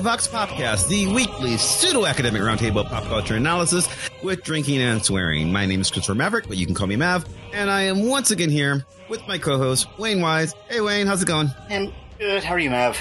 [0.00, 3.86] to Vox Popcast, the weekly pseudo-academic roundtable pop culture analysis
[4.22, 5.52] with drinking and swearing.
[5.52, 8.30] My name is Christopher Maverick, but you can call me Mav, and I am once
[8.30, 10.54] again here with my co-host Wayne Wise.
[10.70, 11.50] Hey Wayne, how's it going?
[11.68, 12.42] I'm good.
[12.42, 12.98] How are you, Mav?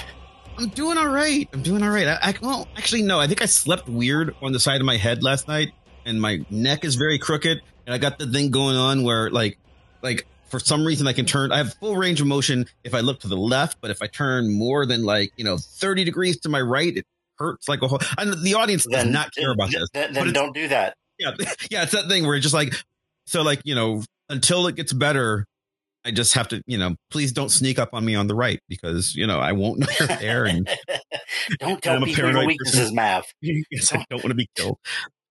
[0.57, 1.47] I'm doing all right.
[1.53, 2.05] I'm doing all right.
[2.05, 3.17] I, I well, actually, no.
[3.17, 5.71] I think I slept weird on the side of my head last night,
[6.05, 9.57] and my neck is very crooked, and I got the thing going on where, like,
[10.01, 11.51] like for some reason I can turn.
[11.51, 14.07] I have full range of motion if I look to the left, but if I
[14.07, 17.05] turn more than like you know 30 degrees to my right, it
[17.39, 17.99] hurts like a whole.
[18.17, 19.89] And the audience does not care about this.
[19.93, 20.95] Then, then don't do that.
[21.17, 21.31] yeah,
[21.71, 22.73] yeah, it's that thing where it's just like,
[23.25, 25.45] so like, you know, until it gets better,
[26.05, 28.59] I just have to, you know, please don't sneak up on me on the right
[28.69, 30.45] because, you know, I won't know you're there.
[30.45, 30.69] And
[31.59, 33.25] don't tell people your weaknesses, Mav.
[33.41, 34.77] yes, I don't want to be killed.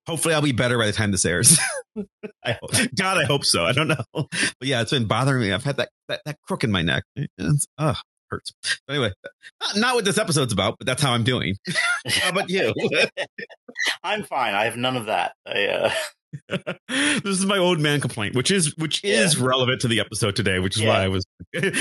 [0.09, 1.59] Hopefully I'll be better by the time this airs.
[2.45, 3.65] I hope, God, I hope so.
[3.65, 4.05] I don't know.
[4.15, 4.29] But
[4.63, 5.53] yeah, it's been bothering me.
[5.53, 7.05] I've had that, that, that crook in my neck.
[7.15, 7.95] It's, uh,
[8.31, 8.53] hurts.
[8.87, 9.13] But anyway,
[9.61, 11.57] not, not what this episode's about, but that's how I'm doing.
[12.07, 12.73] how about you?
[14.03, 14.55] I'm fine.
[14.55, 15.33] I have none of that.
[15.47, 15.93] I, uh,
[16.89, 20.59] this is my old man complaint, which is which is relevant to the episode today,
[20.59, 21.25] which is why I was.
[21.55, 21.73] A-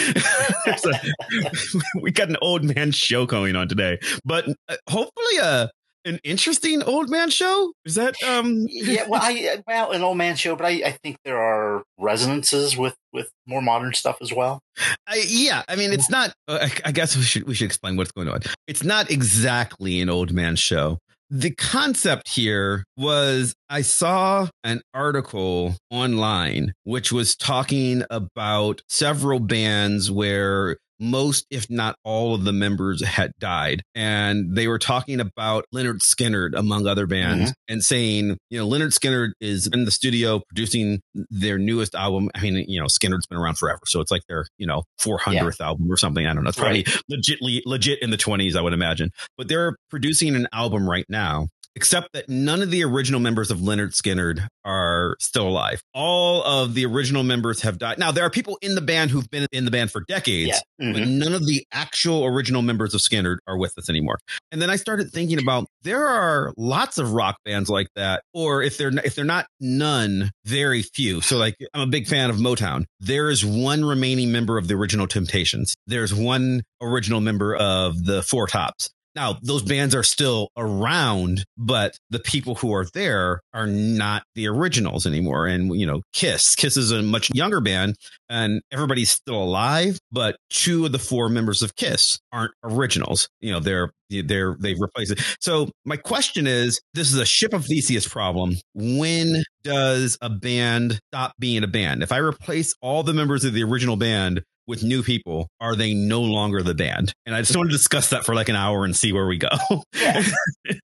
[2.02, 5.70] we got an old man show going on today, but uh, hopefully a
[6.08, 7.74] an interesting old man show.
[7.86, 8.66] Is that um?
[8.70, 12.78] yeah, well, I well, an old man show, but I, I think there are resonances
[12.78, 14.60] with with more modern stuff as well.
[15.06, 16.34] I, yeah, I mean, it's not.
[16.48, 18.42] Uh, I, I guess we should we should explain what's going on.
[18.68, 21.00] It's not exactly an old man show.
[21.30, 30.10] The concept here was I saw an article online which was talking about several bands
[30.10, 33.84] where most, if not all, of the members had died.
[33.96, 37.74] And they were talking about Lynyrd Skynyrd, among other bands, mm-hmm.
[37.74, 42.30] and saying, you know, Lynyrd Skynyrd is in the studio producing their newest album.
[42.36, 43.82] I mean, you know, Skynyrd's been around forever.
[43.86, 46.26] So it's like their, you know, 400th album or something.
[46.26, 46.50] I don't know.
[46.50, 49.12] It's probably legitly, legit in the 20s, I would imagine.
[49.38, 51.48] But they're producing an album right now.
[51.78, 55.80] Except that none of the original members of Lynyrd Skynyrd are still alive.
[55.94, 58.00] All of the original members have died.
[58.00, 60.48] Now, there are people in the band who've been in the band for decades,
[60.80, 60.92] Yeah.
[60.92, 61.08] but Mhm.
[61.20, 64.18] none of the actual original members of Skynyrd are with us anymore.
[64.52, 68.64] And then I started thinking about there are lots of rock bands like that, or
[68.64, 71.22] if they're if they're not none, very few.
[71.22, 72.86] So like I'm a big fan of Motown.
[73.00, 75.76] There is one remaining member of the original Temptations.
[75.86, 78.90] There's one original member of the Four Tops.
[79.18, 84.48] Now, those bands are still around, but the people who are there are not the
[84.48, 85.48] originals anymore.
[85.48, 87.96] And, you know, Kiss, Kiss is a much younger band
[88.30, 93.28] and everybody's still alive, but two of the four members of Kiss aren't originals.
[93.42, 95.22] You know, they're, they're, they've replaced it.
[95.42, 98.56] So my question is, this is a ship of Theseus problem.
[98.76, 102.04] When does a band stop being a band?
[102.04, 105.94] If I replace all the members of the original band with new people, are they
[105.94, 107.14] no longer the band?
[107.26, 109.38] And I just want to discuss that for like an hour and see where we
[109.38, 109.50] go.
[109.96, 110.24] Yeah.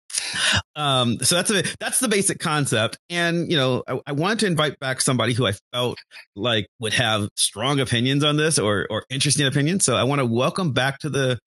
[0.76, 2.98] um, so that's a that's the basic concept.
[3.10, 5.98] And you know, I, I wanted to invite back somebody who I felt
[6.36, 9.86] like would have strong opinions on this or or interesting opinions.
[9.86, 11.40] So I want to welcome back to the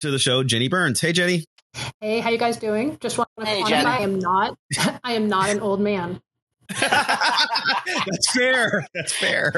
[0.00, 1.00] to the show Jenny Burns.
[1.00, 1.44] Hey Jenny.
[2.00, 2.98] Hey, how you guys doing?
[3.00, 3.86] Just want to Hey, quantify, Jenny.
[3.86, 4.58] I am not
[5.04, 6.20] I am not an old man.
[6.80, 8.86] That's fair.
[8.94, 9.52] That's fair.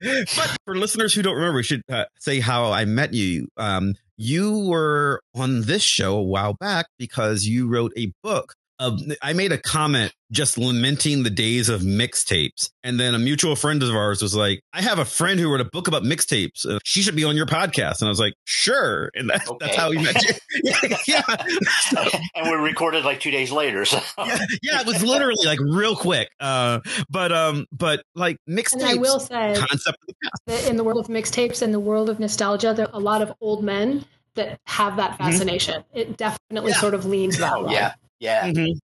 [0.00, 3.48] but for listeners who don't remember, we should uh, say how I met you.
[3.56, 8.54] Um, you were on this show a while back because you wrote a book.
[8.82, 12.68] Of, I made a comment just lamenting the days of mixtapes.
[12.82, 15.60] And then a mutual friend of ours was like, I have a friend who wrote
[15.60, 16.66] a book about mixtapes.
[16.66, 18.00] Uh, she should be on your podcast.
[18.00, 19.10] And I was like, sure.
[19.14, 20.34] And that, that's how we met you.
[20.64, 20.96] yeah.
[21.06, 22.18] yeah.
[22.34, 23.84] And we recorded like two days later.
[23.84, 26.28] So yeah, yeah, it was literally like real quick.
[26.40, 30.76] Uh, but um, but like mixtapes And I will say concept of the that in
[30.76, 33.62] the world of mixtapes and the world of nostalgia, there are a lot of old
[33.62, 34.04] men
[34.34, 35.84] that have that fascination.
[35.92, 36.80] It definitely Yeah.
[36.80, 37.74] sort of leans that way.
[37.74, 38.46] yeah, yeah.
[38.48, 38.78] Mhm.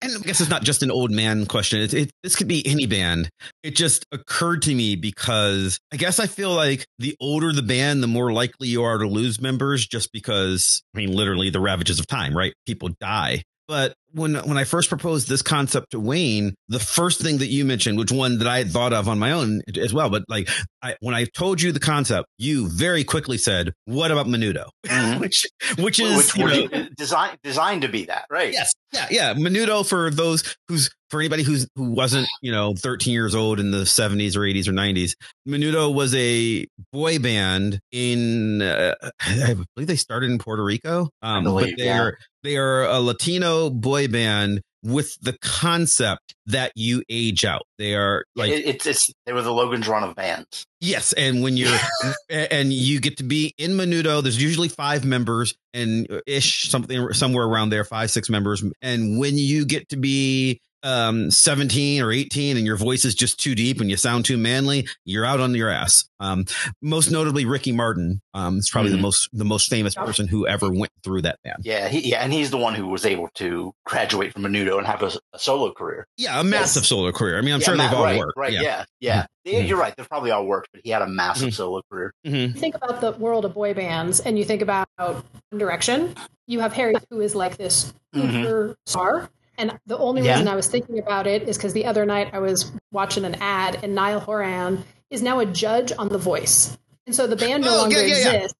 [0.00, 1.80] And I guess it's not just an old man question.
[1.80, 3.28] It, it, this could be any band.
[3.62, 8.02] It just occurred to me because I guess I feel like the older the band,
[8.02, 12.00] the more likely you are to lose members just because, I mean, literally the ravages
[12.00, 12.54] of time, right?
[12.66, 13.42] People die.
[13.66, 17.64] But when when I first proposed this concept to Wayne, the first thing that you
[17.64, 20.48] mentioned, which one that I had thought of on my own as well, but like
[20.82, 25.20] I, when I told you the concept, you very quickly said, "What about Menudo?" Mhm.
[25.20, 25.46] which
[25.78, 28.52] which is Which know, designed designed to be that, right?
[28.52, 28.72] Yes.
[28.92, 29.06] Yeah.
[29.10, 29.34] Yeah.
[29.34, 33.70] Menudo for those who's for anybody who's who wasn't, you know, 13 years old in
[33.70, 35.12] the 70s or 80s or 90s.
[35.46, 41.08] Menudo was a boy band in uh, I believe they started in Puerto Rico.
[41.22, 42.00] Um believe, but they yeah.
[42.02, 47.62] are they are a Latino boy band with the concept that you age out.
[47.78, 50.64] They are like it, it's it's they were the Logan's Run of bands.
[50.80, 51.78] Yes, and when you're
[52.30, 57.12] and you get to be in Menudo, there's usually five members and uh, ish something
[57.12, 58.64] somewhere around there, five six members.
[58.80, 63.40] And when you get to be um 17 or 18 and your voice is just
[63.40, 66.44] too deep and you sound too manly you're out on your ass um
[66.80, 68.98] most notably ricky martin um is probably mm-hmm.
[68.98, 72.22] the most the most famous person who ever went through that band yeah he, yeah
[72.22, 75.10] and he's the one who was able to graduate from a menudo and have a,
[75.32, 76.88] a solo career yeah a massive yes.
[76.88, 79.26] solo career i mean i'm yeah, sure they've all right, worked right yeah yeah, yeah.
[79.58, 79.66] Mm-hmm.
[79.66, 81.54] you're right they've probably all worked but he had a massive mm-hmm.
[81.54, 82.56] solo career mm-hmm.
[82.56, 85.22] think about the world of boy bands and you think about One
[85.58, 86.14] direction
[86.46, 88.30] you have harry who is like this mm-hmm.
[88.30, 89.28] super star
[89.58, 90.32] and the only yeah.
[90.32, 93.34] reason I was thinking about it is because the other night I was watching an
[93.40, 96.78] ad, and Niall Horan is now a judge on The Voice.
[97.06, 98.58] And so the band no oh, longer yeah, yeah, exists.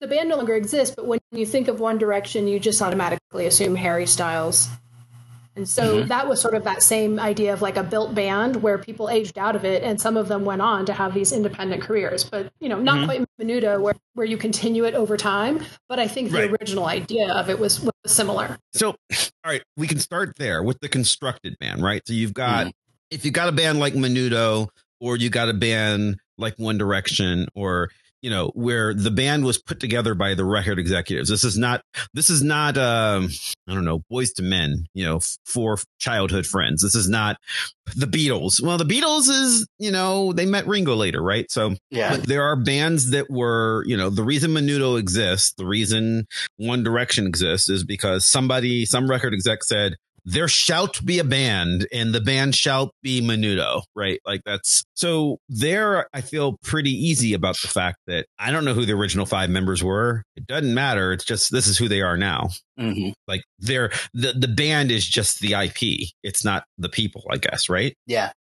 [0.00, 3.46] the band no longer exists, but when you think of One Direction, you just automatically
[3.46, 4.68] assume Harry Styles.
[5.54, 6.08] And so mm-hmm.
[6.08, 9.36] that was sort of that same idea of like a built band where people aged
[9.36, 12.24] out of it and some of them went on to have these independent careers.
[12.24, 13.04] But, you know, not mm-hmm.
[13.04, 15.62] quite Menudo where, where you continue it over time.
[15.88, 16.50] But I think the right.
[16.50, 18.56] original idea of it was, was similar.
[18.72, 22.02] So, all right, we can start there with the constructed band, right?
[22.06, 22.70] So you've got, mm-hmm.
[23.10, 24.68] if you've got a band like Menudo
[25.00, 27.90] or you got a band like One Direction or
[28.22, 31.28] you know where the band was put together by the record executives.
[31.28, 31.82] This is not
[32.14, 33.28] this is not um
[33.68, 36.82] i don't know Boyz II Men you know for childhood friends.
[36.82, 37.36] This is not
[37.96, 38.62] the beatles.
[38.62, 41.50] Well the beatles is you know they met ringo later right?
[41.50, 42.16] So yeah.
[42.16, 46.26] there are bands that were you know the reason menudo exists the reason
[46.56, 51.86] one direction exists is because somebody some record exec said there shalt be a band
[51.92, 54.20] and the band shall be Menudo, right?
[54.24, 56.06] Like that's so there.
[56.12, 59.50] I feel pretty easy about the fact that I don't know who the original five
[59.50, 60.22] members were.
[60.36, 61.12] It doesn't matter.
[61.12, 62.50] It's just this is who they are now.
[62.78, 63.10] Mm-hmm.
[63.26, 66.08] Like they're the the band is just the IP.
[66.22, 67.96] It's not the people, I guess, right?
[68.06, 68.32] Yeah.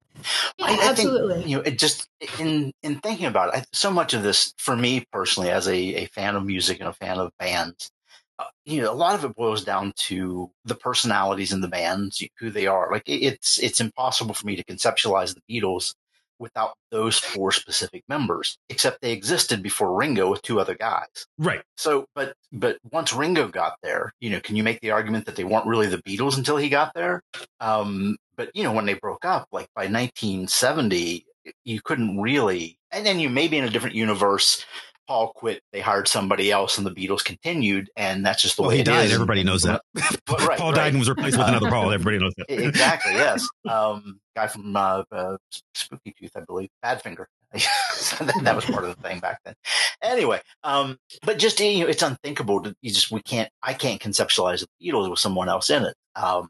[0.58, 1.36] Yeah, I, absolutely.
[1.36, 2.08] think, you know, it just
[2.38, 5.76] in in thinking about it, I, so much of this for me personally, as a,
[5.76, 7.90] a fan of music and a fan of bands,
[8.66, 12.50] you know, a lot of it boils down to the personalities in the bands, who
[12.50, 12.90] they are.
[12.92, 15.94] Like it's it's impossible for me to conceptualize the Beatles
[16.42, 21.28] without those four specific members, except they existed before Ringo with two other guys.
[21.38, 21.62] Right.
[21.78, 25.36] So, but but once Ringo got there, you know, can you make the argument that
[25.36, 27.22] they weren't really the Beatles until he got there?
[27.62, 31.26] Um, but you know, when they broke up, like by 1970,
[31.64, 32.78] you couldn't really.
[32.92, 34.66] And then you maybe in a different universe
[35.12, 38.70] Paul quit, they hired somebody else, and the Beatles continued, and that's just the well,
[38.70, 39.08] way he it died.
[39.08, 39.14] Is.
[39.14, 39.82] Everybody knows that.
[40.26, 40.78] But, right, Paul right.
[40.78, 41.92] died and was replaced with another Paul.
[41.92, 42.50] Everybody knows that.
[42.50, 43.12] exactly.
[43.12, 43.46] Yes.
[43.70, 45.36] Um, guy from uh, uh,
[45.74, 47.26] Spooky Tooth, I believe, Badfinger.
[47.52, 49.54] that was part of the thing back then.
[50.02, 52.62] Anyway, um, but just you know, it's unthinkable.
[52.62, 53.50] To, you just we can't.
[53.62, 55.96] I can't conceptualize the Beatles with someone else in it.
[56.16, 56.48] Um,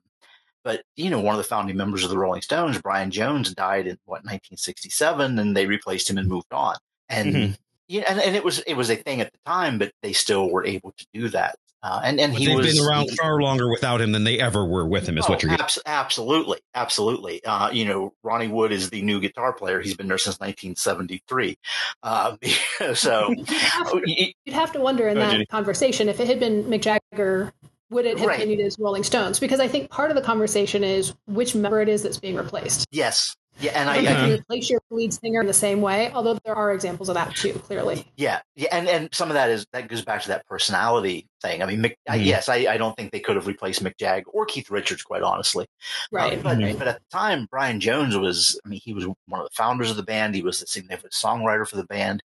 [0.64, 3.88] but you know, one of the founding members of the Rolling Stones, Brian Jones, died
[3.88, 6.76] in what 1967, and they replaced him and moved on.
[7.10, 7.52] And mm-hmm
[7.92, 10.50] yeah, and, and it was it was a thing at the time, but they still
[10.50, 11.58] were able to do that.
[11.84, 14.40] Uh, and and he they've was, been around he, far longer without him than they
[14.40, 15.18] ever were with him.
[15.18, 17.44] Is oh, what you're abs- absolutely, absolutely.
[17.44, 19.82] Uh, you know, Ronnie Wood is the new guitar player.
[19.82, 21.58] He's been there since 1973.
[22.02, 22.38] Uh,
[22.94, 23.34] so
[24.06, 27.52] you'd have to wonder in that conversation if it had been Mick Jagger
[27.90, 28.40] would it have right.
[28.40, 29.38] continued as Rolling Stones?
[29.38, 32.88] Because I think part of the conversation is which member it is that's being replaced.
[32.92, 36.38] Yes, yeah, and I, I can replace your lead singer in the same way, although
[36.46, 38.06] there are examples of that too, clearly.
[38.18, 41.62] Yeah, yeah, and and some of that is that goes back to that personality thing.
[41.62, 42.22] I mean, Mick, mm-hmm.
[42.22, 45.24] yes, I, I don't think they could have replaced Mick Jag or Keith Richards, quite
[45.24, 45.66] honestly.
[46.12, 46.38] Right.
[46.40, 46.78] Uh, but mm-hmm.
[46.78, 49.90] but at the time, Brian Jones was, I mean, he was one of the founders
[49.90, 50.36] of the band.
[50.36, 52.24] He was a significant songwriter for the band.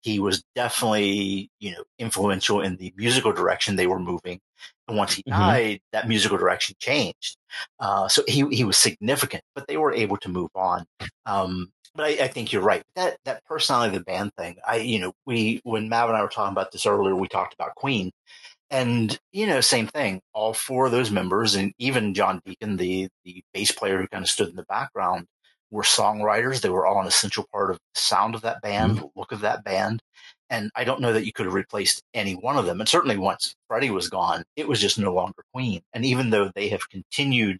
[0.00, 4.40] He was definitely, you know, influential in the musical direction they were moving.
[4.86, 5.38] And once he mm-hmm.
[5.38, 7.36] died, that musical direction changed.
[7.78, 10.86] Uh, so he he was significant, but they were able to move on.
[11.26, 12.82] Um, but I, I, think you're right.
[12.94, 14.56] That that personality of the band thing.
[14.66, 17.54] I you know we when Mav and I were talking about this earlier, we talked
[17.54, 18.12] about Queen,
[18.70, 20.20] and you know same thing.
[20.34, 24.24] All four of those members, and even John Deacon, the the bass player who kind
[24.24, 25.26] of stood in the background,
[25.70, 26.60] were songwriters.
[26.60, 29.00] They were all an essential part of the sound of that band, mm-hmm.
[29.00, 30.02] the look of that band.
[30.50, 32.80] And I don't know that you could have replaced any one of them.
[32.80, 35.82] And certainly once Freddie was gone, it was just no longer Queen.
[35.92, 37.58] And even though they have continued,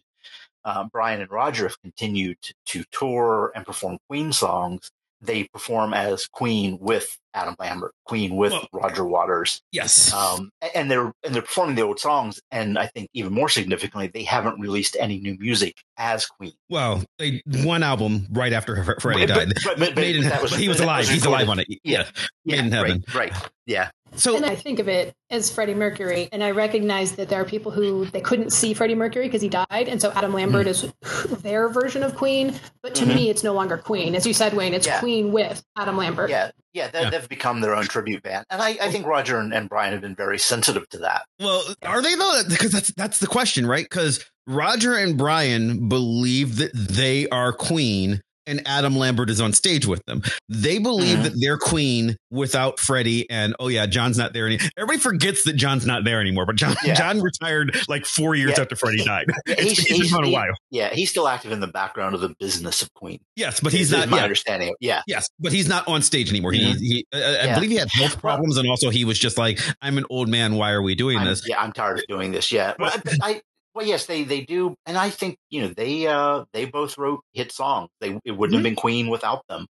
[0.65, 2.37] uh, Brian and Roger have continued
[2.67, 4.89] to tour and perform Queen songs,
[5.21, 9.61] they perform as Queen with Adam Lambert, Queen with well, Roger Waters.
[9.71, 13.49] Yes, um, and they're and they're performing the old songs, and I think even more
[13.49, 16.53] significantly, they haven't released any new music as Queen.
[16.69, 19.53] Well, they one album right after Freddie died.
[19.63, 20.99] But, but, but, was, he was alive.
[20.99, 21.67] Was He's alive on it.
[21.83, 22.05] Yeah,
[22.43, 23.03] yeah, Made in Heaven.
[23.13, 23.49] Right, right.
[23.65, 23.91] Yeah.
[24.19, 27.45] So and I think of it as Freddie Mercury, and I recognize that there are
[27.45, 31.33] people who they couldn't see Freddie Mercury because he died, and so Adam Lambert mm-hmm.
[31.33, 32.53] is their version of Queen.
[32.83, 33.15] But to mm-hmm.
[33.15, 34.73] me, it's no longer Queen, as you said, Wayne.
[34.73, 34.99] It's yeah.
[34.99, 36.29] Queen with Adam Lambert.
[36.29, 39.53] Yeah, yeah, they, have become their own tribute band, and I, I think Roger and,
[39.53, 41.25] and, Brian have been very sensitive to that.
[41.39, 42.41] Well, are they though?
[42.47, 43.85] Because that's that's the question, right?
[43.85, 49.85] Because Roger and Brian believe that they are Queen, and Adam Lambert is on stage
[49.85, 50.21] with them.
[50.49, 51.23] They believe mm-hmm.
[51.23, 54.67] that they're Queen without Freddie, and oh yeah, John's not there anymore.
[54.77, 56.95] Everybody forgets that John's not there anymore, but John yeah.
[56.95, 58.61] John retired like four years yeah.
[58.61, 59.27] after Freddie died.
[59.47, 60.53] Yeah, he's, he's, been a while.
[60.69, 63.19] Yeah, he's still active in the background of the business of Queen.
[63.35, 64.07] Yes, but he's not.
[64.09, 64.75] My understanding.
[64.79, 65.01] Yeah.
[65.07, 66.51] Yes, but he's not on stage anymore.
[66.51, 66.77] Mm-hmm.
[66.79, 69.59] He, he I, I believe he had health problems, and also he was just like,
[69.81, 70.55] "I'm an old man.
[70.55, 72.51] Why are we doing I'm, this?" Yeah, I'm tired of doing this.
[72.51, 73.41] Yeah, well, I,
[73.79, 77.21] well, yes, they they do, and I think you know they uh they both wrote
[77.31, 77.87] hit songs.
[78.01, 78.55] They it wouldn't mm-hmm.
[78.55, 79.67] have been Queen without them.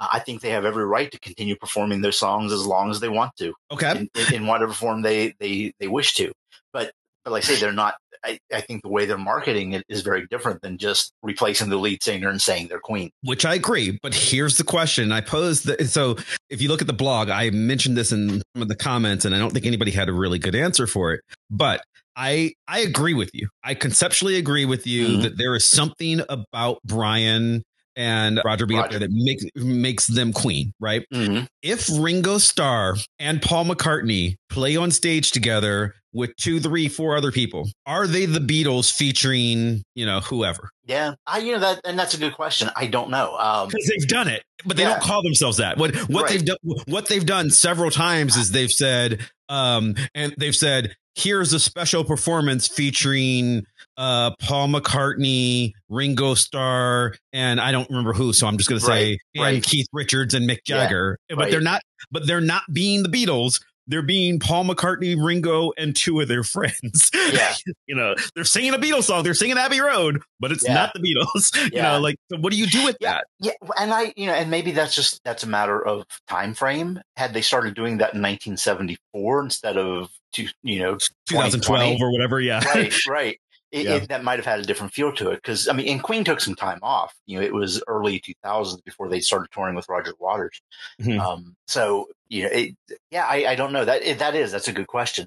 [0.00, 2.98] Uh, I think they have every right to continue performing their songs as long as
[2.98, 3.54] they want to.
[3.70, 6.32] Okay, in, in whatever form they they they wish to.
[6.72, 6.90] But
[7.24, 7.94] but like I say, they're not.
[8.24, 11.76] I, I think the way they're marketing it is very different than just replacing the
[11.76, 13.10] lead singer and saying they're Queen.
[13.22, 13.98] Which I agree.
[14.02, 15.66] But here's the question I posed.
[15.66, 16.16] The, so
[16.50, 19.36] if you look at the blog, I mentioned this in some of the comments, and
[19.36, 21.20] I don't think anybody had a really good answer for it.
[21.48, 21.84] But
[22.16, 23.48] I I agree with you.
[23.64, 25.22] I conceptually agree with you mm-hmm.
[25.22, 27.62] that there is something about Brian
[27.96, 28.96] and Roger being Roger.
[28.96, 31.04] up there that makes makes them queen, right?
[31.12, 31.44] Mm-hmm.
[31.62, 37.32] If Ringo Starr and Paul McCartney play on stage together with two, three, four other
[37.32, 40.70] people, are they the Beatles featuring you know whoever?
[40.84, 42.70] Yeah, I you know that, and that's a good question.
[42.76, 43.32] I don't know
[43.66, 44.90] because um, they've done it, but they yeah.
[44.90, 45.78] don't call themselves that.
[45.78, 46.30] What what right.
[46.30, 51.52] they've done what they've done several times is they've said um and they've said here's
[51.52, 53.64] a special performance featuring
[53.96, 58.86] uh, Paul McCartney, Ringo Starr, and I don't remember who, so I'm just going to
[58.86, 61.18] say right, and Keith Richards and Mick Jagger.
[61.28, 61.50] Yeah, but right.
[61.50, 61.82] they're not.
[62.10, 66.42] But they're not being the Beatles they're being Paul McCartney, Ringo, and two of their
[66.42, 67.10] friends.
[67.14, 67.54] Yeah.
[67.86, 69.22] you know, they're singing a Beatles song.
[69.24, 70.74] They're singing Abbey Road, but it's yeah.
[70.74, 71.54] not the Beatles.
[71.54, 71.68] Yeah.
[71.82, 73.24] You know, like, so what do you do with that?
[73.40, 73.52] Yeah.
[73.78, 77.00] And I, you know, and maybe that's just, that's a matter of time frame.
[77.16, 80.96] Had they started doing that in 1974 instead of, two, you know,
[81.28, 82.40] 2012 or whatever.
[82.40, 82.64] Yeah.
[82.64, 82.94] Right.
[83.06, 83.38] Right
[83.72, 83.94] it, yeah.
[83.94, 85.36] it, that might have had a different feel to it.
[85.36, 87.14] Because I mean, and Queen took some time off.
[87.26, 90.60] You know, it was early 2000s before they started touring with Roger Waters.
[91.00, 91.18] Mm-hmm.
[91.18, 92.76] Um, so you know, it,
[93.10, 95.26] yeah, I, I, don't know that it, that is that's a good question.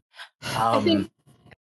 [0.55, 1.11] Um, I think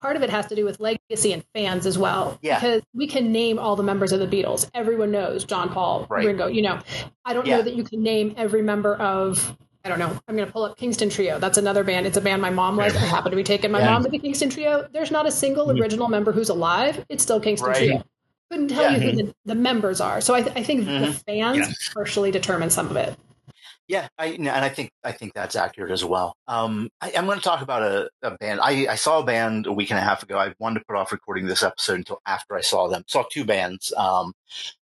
[0.01, 2.39] part of it has to do with legacy and fans as well.
[2.41, 4.69] Yeah, because we can name all the members of the Beatles.
[4.73, 6.25] Everyone knows John Paul, right.
[6.25, 6.47] Ringo.
[6.47, 6.79] You know,
[7.25, 7.57] I don't yeah.
[7.57, 10.19] know that you can name every member of I don't know.
[10.27, 11.39] I'm going to pull up Kingston Trio.
[11.39, 12.05] That's another band.
[12.05, 12.95] It's a band my mom likes.
[12.95, 13.91] I happen to be taking my yeah.
[13.91, 14.87] mom to the Kingston Trio.
[14.91, 15.81] There's not a single mm-hmm.
[15.81, 17.05] original member who's alive.
[17.07, 17.77] It's still Kingston right.
[17.77, 18.03] Trio.
[18.51, 18.97] Couldn't tell yeah.
[18.97, 20.21] you who the, the, members are.
[20.21, 21.05] So I, th- I think mm-hmm.
[21.05, 21.73] the fans yeah.
[21.93, 23.15] partially determine some of it.
[23.89, 26.35] Yeah, I, and I think I think that's accurate as well.
[26.47, 28.59] Um, I, am going to talk about a, a band.
[28.61, 30.37] I, I, saw a band a week and a half ago.
[30.37, 33.03] I wanted to put off recording this episode until after I saw them.
[33.07, 34.33] Saw two bands, um,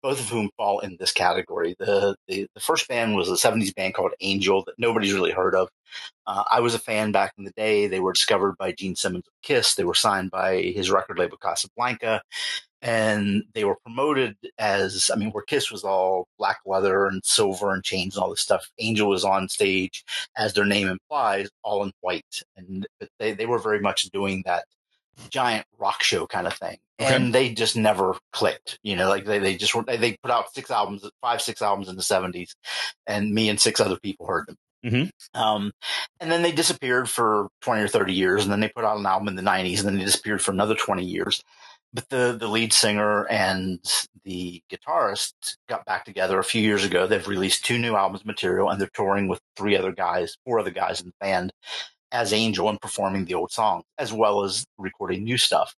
[0.04, 1.74] both of whom fall in this category.
[1.80, 5.56] The, the, the first band was a '70s band called Angel that nobody's really heard
[5.56, 5.68] of.
[6.24, 7.88] Uh, I was a fan back in the day.
[7.88, 9.74] They were discovered by Gene Simmons of Kiss.
[9.74, 12.22] They were signed by his record label Casablanca,
[12.82, 17.72] and they were promoted as I mean, where Kiss was all black leather and silver
[17.72, 18.68] and chains and all this stuff.
[18.78, 20.04] Angel was on stage,
[20.36, 22.86] as their name implies, all in white, and
[23.18, 24.64] they they were very much doing that
[25.30, 26.78] giant rock show kind of thing.
[27.00, 27.14] Okay.
[27.14, 30.54] And they just never clicked, you know, like they, they just were, they put out
[30.54, 32.54] six albums, five, six albums in the seventies
[33.06, 34.56] and me and six other people heard them.
[34.84, 35.40] Mm-hmm.
[35.40, 35.72] Um,
[36.20, 38.42] and then they disappeared for 20 or 30 years.
[38.44, 40.52] And then they put out an album in the 90s and then they disappeared for
[40.52, 41.42] another 20 years
[41.92, 43.80] but the the lead singer and
[44.24, 45.34] the guitarist
[45.68, 47.06] got back together a few years ago.
[47.06, 50.70] They've released two new albums material, and they're touring with three other guys, four other
[50.70, 51.52] guys in the band
[52.12, 55.74] as Angel and performing the old songs, as well as recording new stuff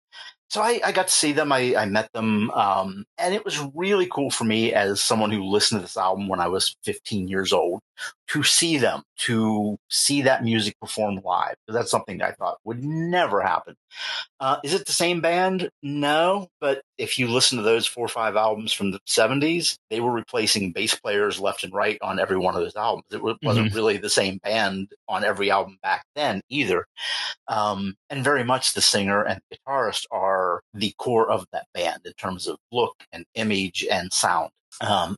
[0.53, 1.51] so I, I, got to see them.
[1.51, 5.43] I, I met them, um, and it was really cool for me as someone who
[5.45, 7.81] listened to this album when I was 15 years old
[8.29, 11.55] to see them, to see that music performed live.
[11.69, 13.77] That's something that I thought would never happen.
[14.41, 15.69] Uh, is it the same band?
[15.83, 20.01] No, but if you listen to those four or five albums from the 70s, they
[20.01, 23.05] were replacing bass players left and right on every one of those albums.
[23.11, 23.77] It wasn't mm-hmm.
[23.77, 26.87] really the same band on every album back then either.
[27.49, 32.13] Um, and very much the singer and guitarist are the core of that band in
[32.15, 34.51] terms of look and image and sound.
[34.81, 35.17] Um,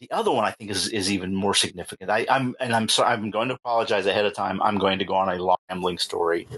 [0.00, 2.10] the other one I think is is even more significant.
[2.10, 3.10] I, am and I'm sorry.
[3.12, 4.60] I'm going to apologize ahead of time.
[4.62, 6.48] I'm going to go on a long rambling story.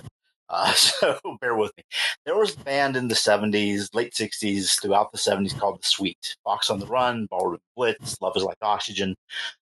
[0.49, 1.83] Uh, so bear with me.
[2.25, 6.37] There was a band in the 70s, late 60s, throughout the 70s called The Sweet.
[6.45, 9.17] Fox on the Run, Ballroom Blitz, Love is Like Oxygen.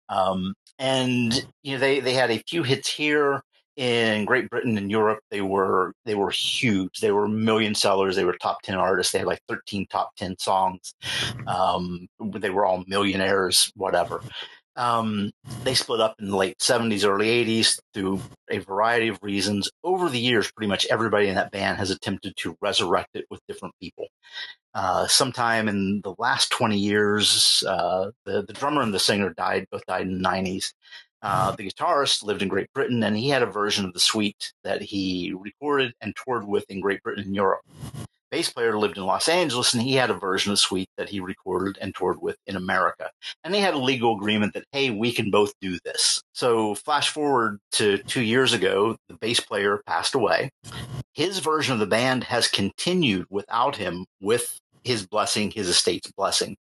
[0.09, 3.43] Um, and, you know, they, they had a few hits here
[3.77, 7.01] in Great Britain and Europe, they were they were huge.
[7.01, 8.17] They were million sellers.
[8.17, 9.13] They were top ten artists.
[9.13, 10.95] They had like thirteen top ten songs.
[11.47, 14.23] Um, they were all millionaires, whatever.
[14.77, 15.31] Um,
[15.65, 19.71] they split up in the late 70s, early 80s through a variety of reasons.
[19.83, 23.41] Over the years, pretty much everybody in that band has attempted to resurrect it with
[23.49, 24.07] different people.
[24.75, 29.67] Uh, sometime in the last 20 years, uh, the, the drummer and the singer died,
[29.71, 30.75] both died in the 90s.
[31.23, 34.53] Uh, the guitarist lived in Great Britain, and he had a version of the Sweet
[34.65, 37.63] that he recorded and toured with in Great Britain and Europe.
[38.31, 41.09] Bass player lived in Los Angeles, and he had a version of the Sweet that
[41.09, 43.11] he recorded and toured with in America.
[43.45, 46.23] And they had a legal agreement that, hey, we can both do this.
[46.33, 50.51] So, flash forward to two years ago, the bass player passed away.
[51.15, 56.57] His version of the band has continued without him with his blessing, his estate's blessing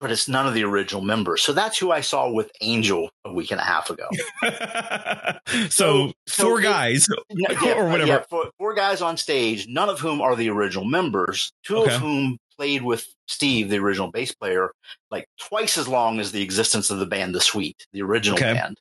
[0.00, 1.42] but it's none of the original members.
[1.42, 4.08] So that's who I saw with Angel a week and a half ago.
[5.68, 8.06] so, so, four guys yeah, or whatever.
[8.06, 11.94] Yeah, four, four, guys on stage, none of whom are the original members, two okay.
[11.94, 14.72] of whom played with Steve, the original bass player,
[15.10, 18.54] like twice as long as the existence of the band The Sweet, the original okay.
[18.54, 18.80] band.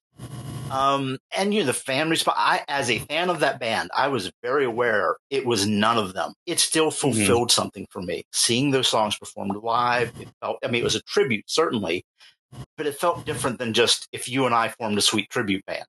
[0.72, 4.08] Um, and you know, the fan response, I, as a fan of that band, I
[4.08, 6.34] was very aware it was none of them.
[6.46, 7.00] It still mm-hmm.
[7.00, 7.62] fulfilled mm-hmm.
[7.62, 8.24] something for me.
[8.32, 12.04] Seeing those songs performed live, it felt, I mean, it was a tribute, certainly,
[12.78, 15.86] but it felt different than just if you and I formed a Sweet tribute band.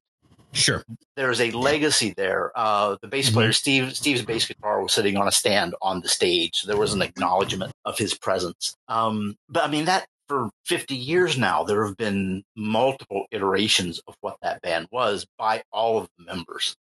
[0.52, 0.82] Sure.
[1.14, 2.50] There's a legacy there.
[2.56, 3.34] Uh, the bass mm-hmm.
[3.34, 6.62] player, Steve, Steve's bass guitar was sitting on a stand on the stage.
[6.62, 8.74] There was an acknowledgement of his presence.
[8.88, 14.14] Um, but I mean, that for 50 years now, there have been multiple iterations of
[14.20, 16.76] what that band was by all of the members.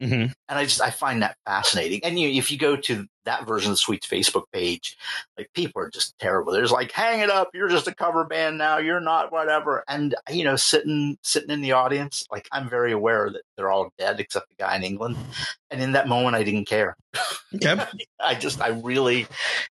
[0.00, 0.32] Mm-hmm.
[0.48, 2.00] And I just I find that fascinating.
[2.04, 4.96] And you, if you go to that version of the Sweets Facebook page,
[5.36, 6.52] like people are just terrible.
[6.52, 9.84] There's like, hang it up, you're just a cover band now, you're not whatever.
[9.88, 13.92] And you know, sitting sitting in the audience, like I'm very aware that they're all
[13.98, 15.16] dead except the guy in England.
[15.70, 16.96] And in that moment, I didn't care.
[17.54, 17.84] Okay.
[18.20, 19.26] I just I really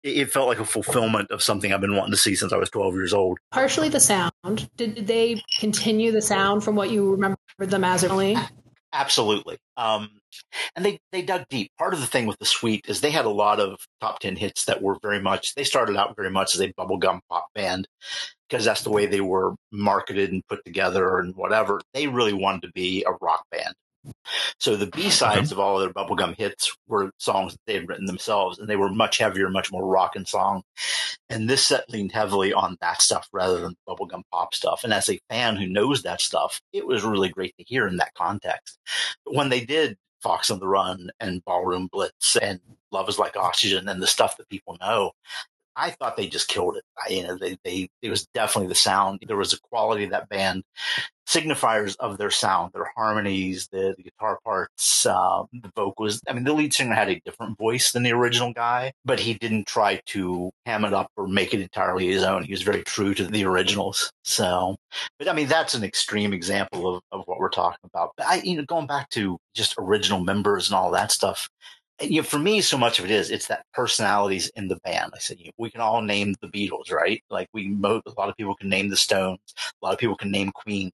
[0.02, 2.70] it felt like a fulfillment of something I've been wanting to see since I was
[2.70, 3.38] 12 years old.
[3.52, 4.32] Partially the sound.
[4.76, 8.36] Did, did they continue the sound from what you remember them as early?
[8.94, 9.58] Absolutely.
[9.76, 10.08] Um,
[10.76, 11.72] and they, they dug deep.
[11.76, 14.36] Part of the thing with the Sweet is they had a lot of top 10
[14.36, 17.88] hits that were very much, they started out very much as a bubblegum pop band
[18.48, 21.80] because that's the way they were marketed and put together and whatever.
[21.92, 23.74] They really wanted to be a rock band.
[24.58, 25.60] So the B sides uh-huh.
[25.60, 28.76] of all of their bubblegum hits were songs that they had written themselves, and they
[28.76, 30.62] were much heavier, much more rock and song.
[31.28, 34.84] And this set leaned heavily on that stuff rather than bubblegum pop stuff.
[34.84, 37.96] And as a fan who knows that stuff, it was really great to hear in
[37.96, 38.78] that context.
[39.24, 42.60] But when they did Fox on the Run and Ballroom Blitz and
[42.92, 45.12] Love is Like Oxygen and the stuff that people know,
[45.76, 46.84] I thought they just killed it.
[47.04, 49.22] I, you know, they, they, it was definitely the sound.
[49.26, 50.62] There was a quality of that band,
[51.34, 56.20] signifiers of their sound, their harmonies, the, the guitar parts, um, the vocals.
[56.28, 59.34] I mean, the lead singer had a different voice than the original guy, but he
[59.34, 62.44] didn't try to ham it up or make it entirely his own.
[62.44, 64.10] He was very true to the originals.
[64.24, 64.76] So,
[65.18, 68.12] but I mean, that's an extreme example of, of what we're talking about.
[68.16, 71.48] But I, you know, going back to just original members and all that stuff,
[72.00, 74.76] And, you know, for me, so much of it is it's that personalities in the
[74.84, 75.12] band.
[75.14, 77.22] I said you know, we can all name the Beatles, right?
[77.30, 79.40] Like we, a lot of people can name the Stones,
[79.82, 80.90] a lot of people can name Queen.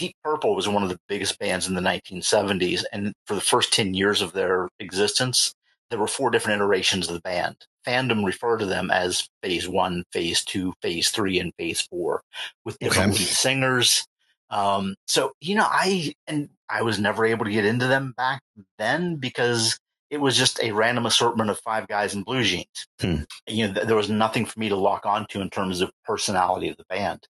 [0.00, 3.70] Deep Purple was one of the biggest bands in the 1970s, and for the first
[3.74, 5.52] 10 years of their existence,
[5.90, 7.56] there were four different iterations of the band.
[7.86, 12.22] Fandom referred to them as Phase One, Phase Two, Phase Three, and Phase Four,
[12.64, 13.18] with different okay.
[13.18, 14.06] lead singers.
[14.48, 18.40] Um, so you know, I and I was never able to get into them back
[18.78, 22.86] then because it was just a random assortment of five guys in blue jeans.
[23.00, 23.16] Hmm.
[23.46, 26.70] You know, th- there was nothing for me to lock onto in terms of personality
[26.70, 27.26] of the band.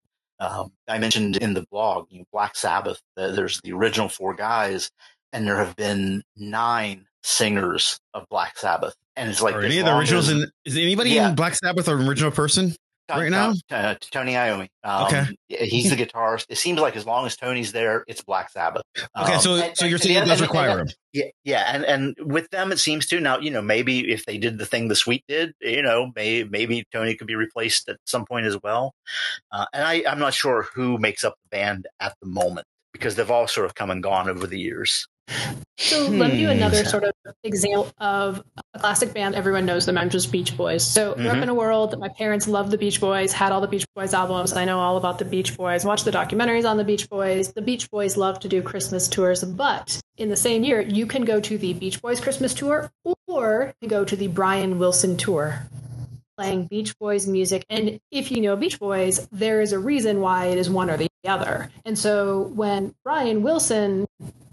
[0.44, 3.00] Um, I mentioned in the blog, you know, Black Sabbath.
[3.16, 4.90] Uh, there's the original four guys,
[5.32, 8.94] and there have been nine singers of Black Sabbath.
[9.16, 10.28] And it's like Are any of the originals?
[10.28, 11.30] In, is anybody yeah.
[11.30, 12.74] in Black Sabbath an original person?
[13.10, 13.54] Right now?
[13.70, 14.68] Uh, Tony Iommi.
[14.82, 15.26] Um, okay.
[15.48, 16.46] He's the guitarist.
[16.48, 18.82] It seems like as long as Tony's there, it's Black Sabbath.
[19.16, 20.88] Okay, um, so and, so you're saying it does require him.
[21.12, 23.38] Yeah, yeah, and and with them it seems to now.
[23.38, 26.84] You know, maybe if they did the thing the Sweet did, you know, maybe maybe
[26.92, 28.94] Tony could be replaced at some point as well.
[29.52, 33.16] Uh, and I I'm not sure who makes up the band at the moment because
[33.16, 35.06] they've all sort of come and gone over the years.
[35.76, 36.88] So let me do another hmm.
[36.88, 38.42] sort of example of
[38.74, 39.98] a classic band everyone knows them.
[39.98, 40.86] I'm just Beach Boys.
[40.86, 41.22] So mm-hmm.
[41.22, 43.68] grew up in a world that my parents loved the Beach Boys, had all the
[43.68, 44.52] Beach Boys albums.
[44.52, 47.52] I know all about the Beach Boys, watched the documentaries on the Beach Boys.
[47.52, 51.24] The Beach Boys love to do Christmas tours, but in the same year, you can
[51.24, 52.90] go to the Beach Boys Christmas tour
[53.26, 55.68] or you go to the Brian Wilson tour
[56.36, 57.64] playing Beach Boys music.
[57.68, 60.96] And if you know Beach Boys, there is a reason why it is one or
[60.96, 61.70] the other.
[61.84, 64.06] And so when Brian Wilson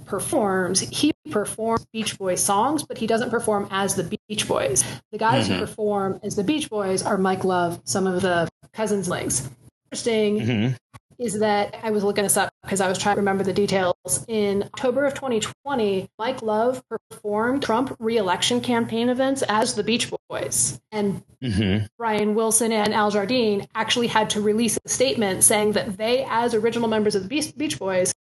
[0.05, 4.83] performs, he performs Beach Boys songs, but he doesn't perform as the Beach Boys.
[5.11, 5.59] The guys mm-hmm.
[5.59, 9.49] who perform as the Beach Boys are Mike Love, some of the cousins links.
[9.91, 10.73] Interesting mm-hmm
[11.21, 14.25] is that I was looking this up because I was trying to remember the details.
[14.27, 20.81] In October of 2020, Mike Love performed Trump reelection campaign events as the Beach Boys.
[20.91, 21.85] And mm-hmm.
[21.97, 26.55] Brian Wilson and Al Jardine actually had to release a statement saying that they, as
[26.55, 28.13] original members of the Beach Boys,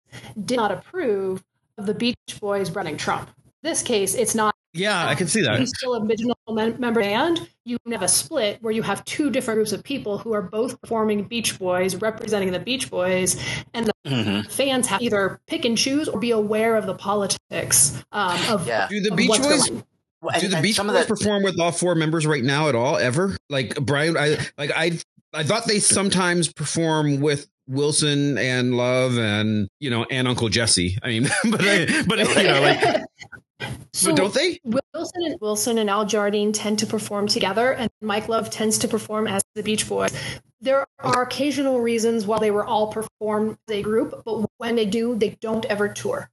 [0.43, 1.41] did not approve
[1.79, 3.29] of the Beach Boys running Trump.
[3.63, 5.59] This case, it's not yeah, I can see that.
[5.59, 7.49] He's still a original member band.
[7.65, 10.79] You have a split where you have two different groups of people who are both
[10.79, 14.47] performing Beach Boys, representing the Beach Boys, and the mm-hmm.
[14.47, 18.67] fans have either pick and choose or be aware of the politics um, of.
[18.67, 18.87] Yeah.
[18.89, 19.69] Do the Beach Boys?
[19.69, 22.97] do the Beach Boys perform with all four members right now at all?
[22.97, 23.35] Ever?
[23.49, 24.99] Like Brian, I like I
[25.33, 30.97] I thought they sometimes perform with Wilson and Love and you know and Uncle Jesse.
[31.03, 34.59] I mean, but I, but you know like so but don't they?
[34.63, 38.87] Wilson and Wilson and Al Jardine tend to perform together, and Mike Love tends to
[38.87, 40.13] perform as the Beach Boys.
[40.61, 44.85] There are occasional reasons why they were all performed as a group, but when they
[44.85, 46.29] do, they don't ever tour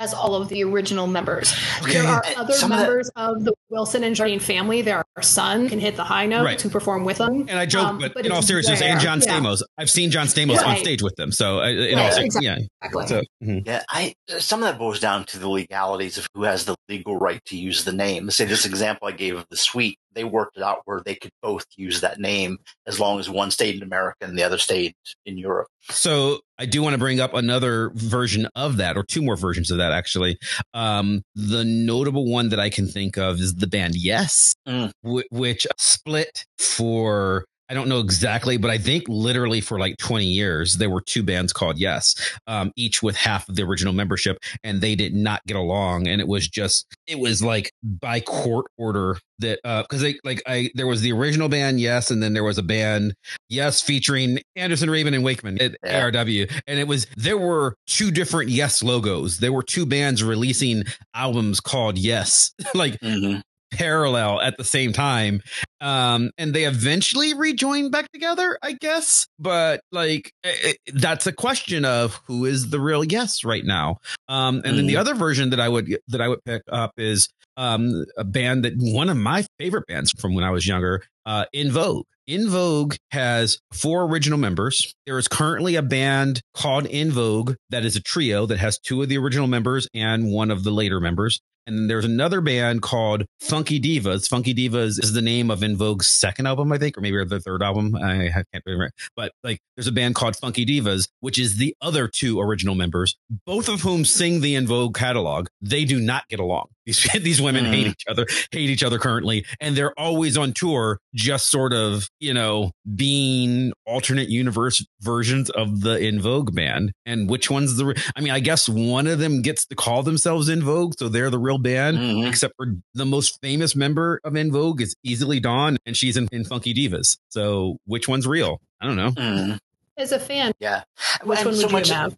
[0.00, 1.54] as all of the original members.
[1.82, 1.92] Okay.
[1.92, 4.82] There are other Some members of, of, the Wilson and Jardine family.
[4.82, 6.58] Their son can hit the high note right.
[6.58, 7.46] to perform with them.
[7.48, 8.92] And I joke, um, but, but, in all seriousness, rare.
[8.92, 9.62] and John Stamos.
[9.78, 10.66] I've seen John Stamos right.
[10.66, 11.30] on stage with them.
[11.30, 12.12] So, uh, in right.
[12.12, 12.46] all exactly.
[12.46, 13.06] yeah, exactly.
[13.06, 13.58] So, mm-hmm.
[13.66, 13.82] yeah.
[13.88, 17.40] I some of that boils down to the legalities of who has the legal right
[17.46, 18.24] to use the name.
[18.24, 21.14] Let's say this example I gave of the Sweet they worked it out where they
[21.14, 24.58] could both use that name as long as one stayed in America and the other
[24.58, 24.94] stayed
[25.26, 25.68] in Europe.
[25.90, 29.70] So I do want to bring up another version of that, or two more versions
[29.70, 30.38] of that, actually.
[30.72, 34.92] Um, the notable one that I can think of is the band Yes, mm.
[35.02, 40.26] w- which split for I don't know exactly, but I think literally for like 20
[40.26, 42.14] years, there were two bands called Yes,
[42.46, 46.06] um, each with half of the original membership, and they did not get along.
[46.06, 50.42] And it was just, it was like by court order that, uh, cause they like,
[50.46, 53.14] I, there was the original band Yes, and then there was a band
[53.48, 56.10] Yes featuring Anderson, Rabin and Wakeman at yeah.
[56.10, 56.50] ARW.
[56.66, 59.38] And it was, there were two different Yes logos.
[59.38, 63.40] There were two bands releasing albums called Yes, like, mm-hmm
[63.74, 65.42] parallel at the same time.
[65.80, 69.26] Um, and they eventually rejoin back together, I guess.
[69.38, 73.98] But like, it, that's a question of who is the real yes right now.
[74.28, 74.76] Um, and mm.
[74.76, 75.00] then the mm.
[75.00, 78.74] other version that I would that I would pick up is um, a band that
[78.76, 82.06] one of my favorite bands from when I was younger, uh, En Vogue.
[82.26, 84.94] En Vogue has four original members.
[85.04, 89.02] There is currently a band called En Vogue that is a trio that has two
[89.02, 91.40] of the original members and one of the later members.
[91.66, 94.28] And there's another band called Funky Divas.
[94.28, 97.40] Funky Divas is the name of En Vogue's second album, I think, or maybe their
[97.40, 97.94] third album.
[97.96, 98.90] I can't remember.
[99.16, 103.16] But like, there's a band called Funky Divas, which is the other two original members,
[103.46, 105.48] both of whom sing the En Vogue catalog.
[105.60, 106.66] They do not get along.
[106.86, 107.70] These these women mm.
[107.70, 112.08] hate each other, hate each other currently, and they're always on tour, just sort of
[112.20, 116.92] you know being alternate universe versions of the En Vogue band.
[117.06, 118.00] And which one's the?
[118.16, 121.30] I mean, I guess one of them gets to call themselves En Vogue, so they're
[121.30, 121.98] the real band.
[121.98, 122.26] Mm-hmm.
[122.26, 126.28] Except for the most famous member of En Vogue is Easily Dawn, and she's in,
[126.32, 127.18] in Funky Divas.
[127.28, 128.60] So which one's real?
[128.80, 129.10] I don't know.
[129.10, 129.58] Mm.
[129.96, 130.82] As a fan, yeah,
[131.22, 132.16] which and one would so you have?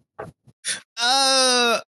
[0.98, 1.80] Uh,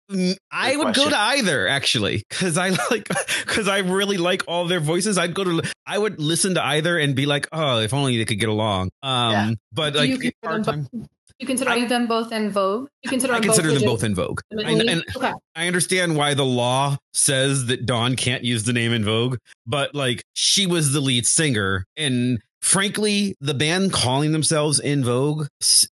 [0.52, 1.04] I would question.
[1.06, 3.08] go to either actually, because I like,
[3.46, 5.18] because I really like all their voices.
[5.18, 8.26] I'd go to, I would listen to either and be like, oh, if only they
[8.26, 8.90] could get along.
[9.02, 9.52] Um, yeah.
[9.72, 11.08] but like, you consider, them,
[11.40, 12.90] you consider I, them both En Vogue.
[13.04, 14.40] You consider I consider both them both En Vogue.
[14.58, 15.34] I, and okay.
[15.56, 19.96] I understand why the law says that Dawn can't use the name En Vogue, but
[19.96, 25.48] like, she was the lead singer and frankly, the band calling themselves En Vogue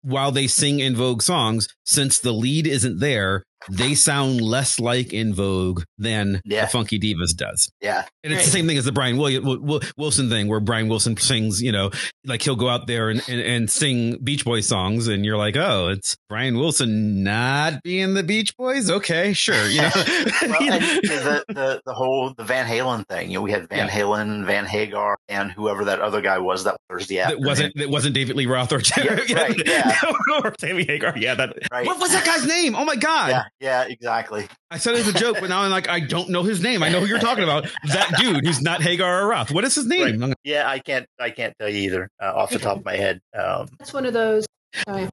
[0.02, 5.12] while they sing En Vogue songs, since the lead isn't there, they sound less like
[5.12, 6.64] En Vogue than yeah.
[6.64, 7.70] the Funky Divas does.
[7.80, 8.04] Yeah.
[8.24, 8.44] And it's right.
[8.44, 11.90] the same thing as the Brian Wilson thing where Brian Wilson sings, you know,
[12.24, 15.56] like he'll go out there and, and, and, sing Beach Boys songs and you're like,
[15.56, 18.90] oh, it's Brian Wilson not being the Beach Boys.
[18.90, 19.66] Okay, sure.
[19.68, 20.78] You know, well, you know?
[20.78, 23.90] the, the, the whole, the Van Halen thing, you know, we had Van yeah.
[23.90, 27.44] Halen, Van Hagar and whoever that other guy was that Thursday afternoon.
[27.44, 29.98] It wasn't, it wasn't David Lee Roth or, yeah, right, yeah.
[30.42, 31.16] or Sammy Hagar.
[31.16, 31.34] Yeah.
[31.34, 31.86] That, right.
[31.86, 32.74] What was that guy's name?
[32.74, 33.28] Oh my God.
[33.28, 33.44] Yeah.
[33.60, 34.48] Yeah, exactly.
[34.70, 36.82] I said it as a joke, but now I'm like, I don't know his name.
[36.82, 37.68] I know who you're talking about.
[37.88, 39.50] That dude who's not Hagar or Roth.
[39.50, 40.20] What is his name?
[40.20, 40.34] Right.
[40.44, 41.06] Yeah, I can't.
[41.18, 43.20] I can't tell you either uh, off the top of my head.
[43.38, 44.46] Um, That's one of those.
[44.86, 45.08] Uh,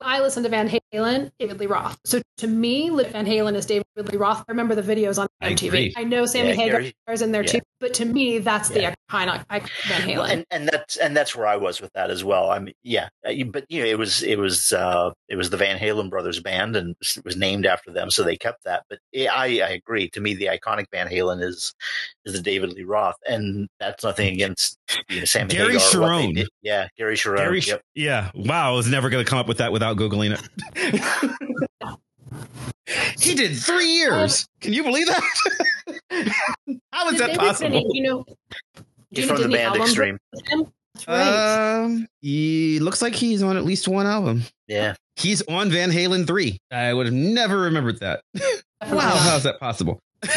[0.00, 1.98] I listen to Van Halen, David Lee Roth.
[2.04, 4.40] So to me, Van Halen is David Lee Roth.
[4.40, 5.66] I remember the videos on I MTV.
[5.68, 5.94] agree.
[5.96, 7.52] I, know Sammy Yeah, Hagar Gary- is in there yeah.
[7.52, 8.90] too, but to me, that's Yeah.
[8.90, 10.16] the iconic, iconic Van Halen.
[10.16, 12.50] Well, and and that's and that's where I was with that as well.
[12.50, 15.56] I mean, yeah, uh, but you know, it was it was uh, it was the
[15.56, 18.84] Van Halen brothers band, and it was named after them, so they kept that.
[18.88, 20.08] But yeah, I I agree.
[20.10, 21.74] To me, the iconic Van Halen is
[22.24, 24.78] is the David Lee Roth, and that's nothing against
[25.08, 25.98] you know, Sammy Gary Hagar.
[25.98, 26.46] or what Cherone.
[26.62, 27.36] Yeah, Gary Cherone.
[27.38, 27.82] Gary, yep.
[27.94, 28.30] yeah.
[28.34, 30.40] Wow, I was never going to come up with that without googling it.
[33.20, 34.46] he did three years.
[34.60, 35.22] Can you believe that?
[36.92, 37.70] How is that possible?
[37.70, 38.24] Tennant, you know,
[39.10, 40.18] He's from the band Extreme.
[40.32, 40.72] with him?
[40.94, 41.84] That's right.
[41.84, 44.42] Um, he looks like he's on at least one album.
[44.66, 46.58] Yeah, He's on Van Halen three.
[46.70, 48.20] I would have never remembered that.
[48.82, 49.98] Wow, how's that possible?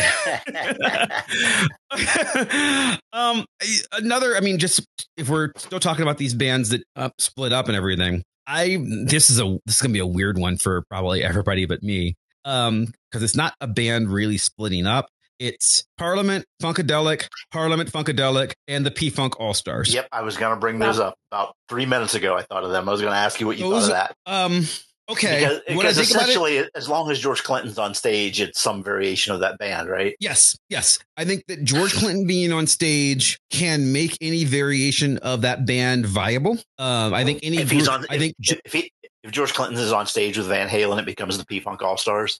[3.14, 3.46] um,
[3.92, 4.36] another.
[4.36, 4.84] I mean, just
[5.18, 9.30] if we're still talking about these bands that uh, split up and everything, I this
[9.30, 12.16] is a this is gonna be a weird one for probably everybody but me.
[12.44, 15.08] Um, because it's not a band really splitting up.
[15.38, 19.94] It's Parliament, Funkadelic, Parliament, Funkadelic, and the P Funk All Stars.
[19.94, 20.08] yep.
[20.12, 22.36] I was going to bring those up about three minutes ago.
[22.36, 22.88] I thought of them.
[22.88, 24.32] I was going to ask you what you Those- thought of that.
[24.32, 24.66] Um.
[25.12, 25.40] Okay.
[25.40, 28.84] Because, because think about it- essentially, as long as George Clinton's on stage, it's some
[28.84, 30.16] variation of that band, right?
[30.20, 31.00] Yes, yes.
[31.18, 36.06] I think that George Clinton being on stage can make any variation of that band
[36.06, 36.58] viable.
[36.78, 38.92] Um, I think any if he's on, I think if, if he
[39.24, 41.98] if George Clinton is on stage with Van Halen, it becomes the P Funk All
[41.98, 42.40] Stars.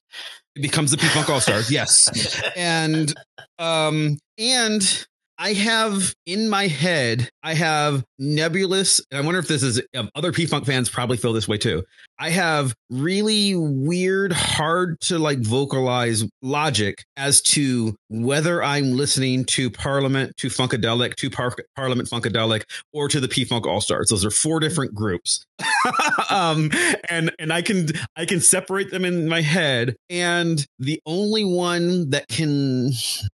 [0.56, 1.70] it becomes the P Funk All Stars.
[1.72, 3.14] Yes, and
[3.60, 5.06] um, and
[5.42, 10.12] I have in my head, I have nebulous, and I wonder if this is um,
[10.14, 11.84] other P Funk fans probably feel this way too.
[12.20, 19.72] I have really weird, hard to like vocalize logic as to whether I'm listening to
[19.72, 24.10] Parliament, to Funkadelic, to Par- Parliament Funkadelic, or to the P Funk All Stars.
[24.12, 25.44] Those are four different groups,
[26.30, 26.70] um,
[27.10, 32.12] and and I can I can separate them in my head, and the only one
[32.12, 32.92] that can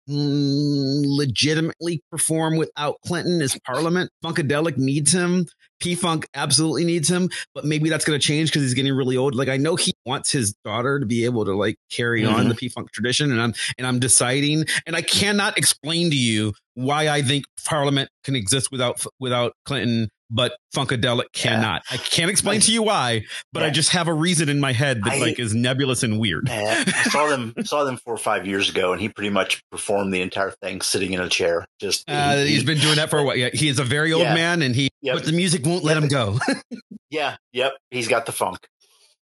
[0.08, 4.10] mm, legitimately perform without Clinton is Parliament.
[4.24, 5.46] Funkadelic needs him.
[5.78, 9.16] P Funk absolutely needs him, but maybe that's going to change because he's getting really
[9.16, 9.34] old.
[9.34, 12.48] Like I know he wants his daughter to be able to like carry on Mhm.
[12.48, 16.54] the P Funk tradition, and I'm and I'm deciding, and I cannot explain to you
[16.74, 21.82] why I think Parliament can exist without without Clinton, but Funkadelic cannot.
[21.90, 25.02] I can't explain to you why, but I just have a reason in my head
[25.04, 26.48] that I- like is nebulous and weird.
[26.50, 30.12] I saw them saw them four or five years ago, and he pretty much performed
[30.12, 31.64] the entire thing sitting in a chair.
[31.80, 33.36] Just Uh, he- he's been doing that for a while.
[33.36, 34.34] Yeah, he is a very old Yeah.
[34.34, 35.14] man, and he Yep.
[35.16, 36.02] but the music won't let Yep.
[36.04, 36.38] him go.
[37.10, 37.74] yeah, yep.
[37.90, 38.66] He's got the funk.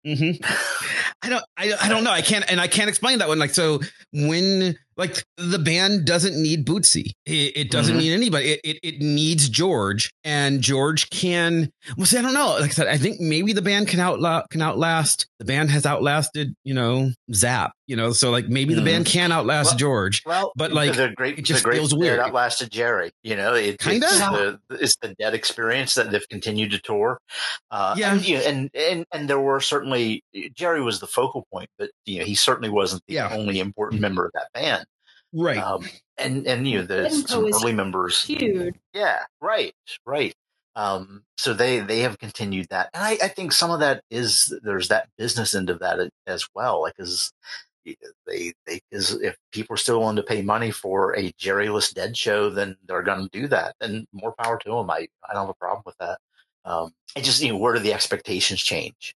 [0.05, 0.31] hmm
[1.21, 2.12] I don't, I, I don't know.
[2.12, 3.39] I can't, and I can't explain that one.
[3.39, 3.81] Like, so
[4.13, 7.99] when, like, the band doesn't need Bootsy, it, it doesn't Mhm.
[7.99, 8.49] need anybody.
[8.51, 11.71] It, it, it needs George, and George can.
[11.97, 12.49] Well, see, I don't know.
[12.59, 15.25] Like I said, I think maybe the band can outla- can outlast.
[15.39, 17.71] The band has outlasted, you know, Zap.
[17.88, 18.85] You know, so like maybe the Mhm.
[18.85, 20.21] band can outlast Well, George.
[20.23, 22.19] Well, But, like, the great, it just the great feels weird.
[22.19, 23.09] outlasted Jerry.
[23.23, 24.05] You know, it, Kinda?
[24.05, 27.17] it's the it's the dead experience that they've continued to tour.
[27.71, 28.12] Uh, Yeah.
[28.13, 30.21] and, you know, and and and there were certainly
[30.53, 33.29] Jerry was the focal point, but you know he certainly wasn't the Yeah.
[33.35, 34.85] only important member of that band.
[35.33, 35.57] Right.
[35.57, 35.85] Um,
[36.17, 38.75] and and you know the some early members Huge.
[38.93, 39.73] Yeah, right,
[40.05, 40.33] right.
[40.75, 44.53] Um, so they they have continued that, and I, I think some of that is
[44.63, 46.81] there's that business end of that as well.
[46.81, 47.31] Like, is
[47.85, 52.15] they they is if people are still willing to pay money for a Jerryless Dead
[52.15, 54.89] show, then they're going to do that, and more power to them.
[54.89, 56.19] I I don't have a problem with that.
[56.65, 59.15] Um, it just you know where do the expectations change?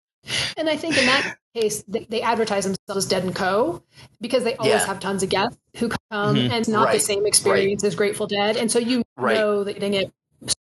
[0.56, 3.82] And I think in that case, they, they advertise themselves as Dead and Co.
[4.20, 4.86] because they always Yeah.
[4.86, 6.44] have tons of guests who come, Mhm.
[6.44, 9.36] and it's not the same experience as Grateful Dead, and so you Right.
[9.36, 10.12] know that you're getting it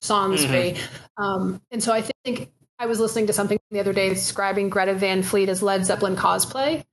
[0.03, 0.79] Sonsbury.
[1.19, 4.95] Um, and so I think I was listening to something the other day describing Greta
[4.95, 6.85] Van Fleet as Led Zeppelin cosplay,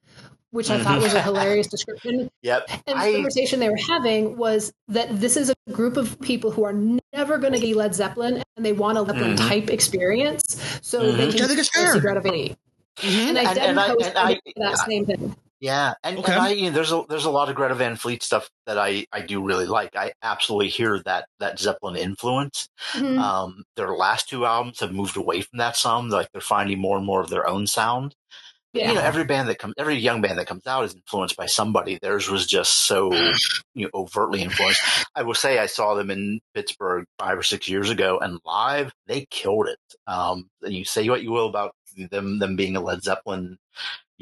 [0.53, 2.29] which I thought was a hilarious description.
[2.43, 6.19] Yep, And I- the conversation they were having was that this is a group of
[6.21, 6.73] people who are
[7.13, 9.47] never going to get Led Zeppelin, and they want a Zeppelin Mhm.
[9.49, 10.43] type experience,
[10.83, 11.17] so Mhm.
[11.17, 11.99] they can think is go see fair.
[11.99, 12.55] Greta Van Fleet.
[12.97, 13.29] Mhm.
[13.29, 14.85] And I And- Dead and I- and Co is and kind I- that yeah.
[14.85, 15.35] same thing.
[15.59, 16.31] Yeah, and, Okay.
[16.33, 18.77] and I you know, there's a there's a lot of Greta Van Fleet stuff that
[18.77, 19.95] I I do really like.
[19.95, 22.67] I absolutely hear that that Zeppelin influence.
[22.91, 23.17] Mhm.
[23.17, 26.09] Um, their last two albums have moved away from that some.
[26.09, 28.13] Like they're finding more and more of their own sound.
[28.73, 28.89] Yeah.
[28.89, 31.45] You know, every band that comes, every young band that comes out is influenced by
[31.45, 31.99] somebody.
[32.01, 33.13] Theirs was just so
[33.75, 34.81] you know overtly influenced.
[35.15, 38.91] I will say I saw them in Pittsburgh five or six years ago, and live
[39.07, 39.79] they killed it.
[40.07, 41.75] Um, and you say what you will about
[42.09, 43.57] them them being a Led Zeppelin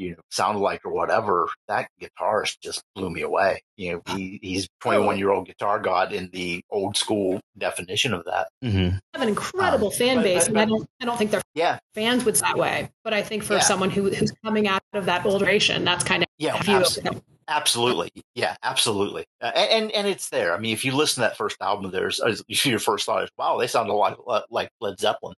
[0.02, 3.62] you know sounded like or whatever, that guitarist just blew me away.
[3.76, 8.24] You know, he, he's 21 year old guitar god in the old school definition of
[8.24, 8.48] that.
[8.64, 8.96] Mm-hmm.
[9.14, 11.42] Have an incredible um, fan base, but, but, and I don't I don't think their
[11.54, 12.90] yeah fans would that way.
[13.04, 13.60] But I think for yeah.
[13.60, 17.22] someone who who's coming out of that old generation, that's kind of yeah, absolutely.
[17.48, 20.54] Absolutely, yeah, absolutely, uh, and, and it's there.
[20.54, 23.58] I mean, if you listen to that first album, there's your first thought is, "Wow,
[23.58, 24.18] they sound a lot
[24.50, 25.34] like Led Zeppelin."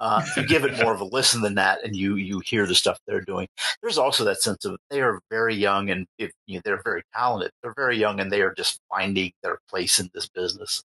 [0.00, 2.74] Uh, you give it more of a listen than that, and you you hear the
[2.74, 3.46] stuff they're doing.
[3.82, 7.02] There's also that sense of they are very young, and if you know, they're very
[7.14, 7.50] talented.
[7.62, 10.82] They're very young, and they are just finding their place in this business.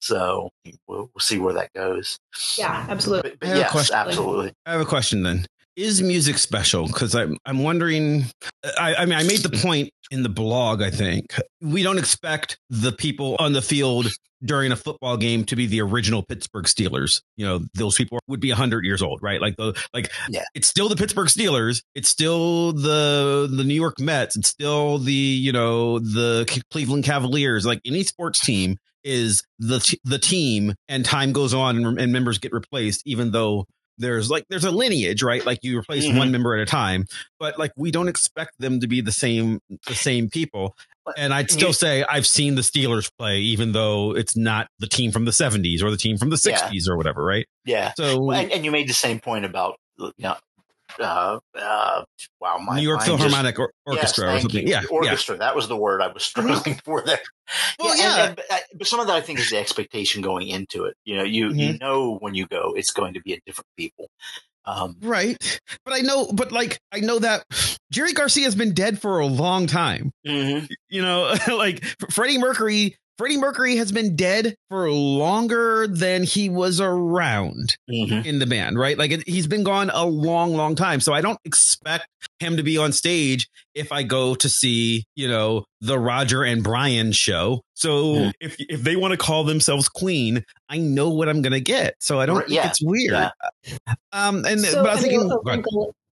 [0.00, 0.50] So
[0.86, 2.18] we'll, we'll see where that goes.
[2.58, 3.30] Yeah, absolutely.
[3.30, 4.52] But, but yes, absolutely.
[4.66, 6.86] I have a question then is music special?
[6.86, 8.26] Because I'm I'm wondering.
[8.78, 10.82] I, I mean, I made the point in the blog.
[10.82, 14.08] I think we don't expect the people on the field
[14.42, 17.22] during a football game to be the original Pittsburgh Steelers.
[17.36, 19.40] You know, those people would be hundred years old, right?
[19.40, 20.44] Like the like, yeah.
[20.54, 21.82] it's still the Pittsburgh Steelers.
[21.94, 24.36] It's still the the New York Mets.
[24.36, 27.66] It's still the you know the Cleveland Cavaliers.
[27.66, 32.38] Like any sports team is the the team, and time goes on and, and members
[32.38, 33.66] get replaced, even though
[34.00, 35.44] there's like there's a lineage right?
[35.44, 36.18] Like you replace mm-hmm.
[36.18, 37.06] one member at a time
[37.38, 40.76] but like we don't expect them to be the same the same people.
[41.16, 45.10] And i'd still say i've seen the steelers play even though it's not the team
[45.10, 46.92] from the 70s or the team from the 60s yeah.
[46.92, 47.46] or whatever right?
[47.64, 47.92] Yeah.
[47.96, 50.36] So and, and, you made the same point about you know
[50.98, 52.04] uh, uh,
[52.40, 54.66] wow, my New York Philharmonic just, Orchestra yes, or something.
[54.66, 54.72] You.
[54.72, 55.34] Yeah, orchestra.
[55.36, 55.40] Yeah.
[55.40, 57.20] That was the word I was struggling for there.
[57.78, 58.28] Well, yeah, yeah.
[58.28, 60.96] And, and, uh, but some of that I think is the expectation going into it.
[61.04, 61.58] You know, you mm-hmm.
[61.58, 64.08] you know when you go, it's going to be a different people.
[64.66, 67.44] Um, right, but I know, but like I know that
[67.90, 70.12] Jerry Garcia has been dead for a long time.
[70.26, 70.66] Mm-hmm.
[70.88, 76.80] You know, like Freddie Mercury Freddie Mercury has been dead for longer than he was
[76.80, 78.26] around mm-hmm.
[78.26, 78.96] in the band, right?
[78.96, 81.00] Like it, he's been gone a long, long time.
[81.00, 82.06] So I don't expect
[82.38, 86.64] him to be on stage if I go to see, you know, the Roger and
[86.64, 87.60] Brian show.
[87.74, 88.32] So mm.
[88.40, 91.96] if if they want to call themselves Queen, I know what I'm going to get.
[92.00, 92.68] So I don't yeah.
[92.68, 93.12] it's weird.
[93.12, 93.30] Yeah.
[94.12, 95.30] Um, and so, but I was thinking,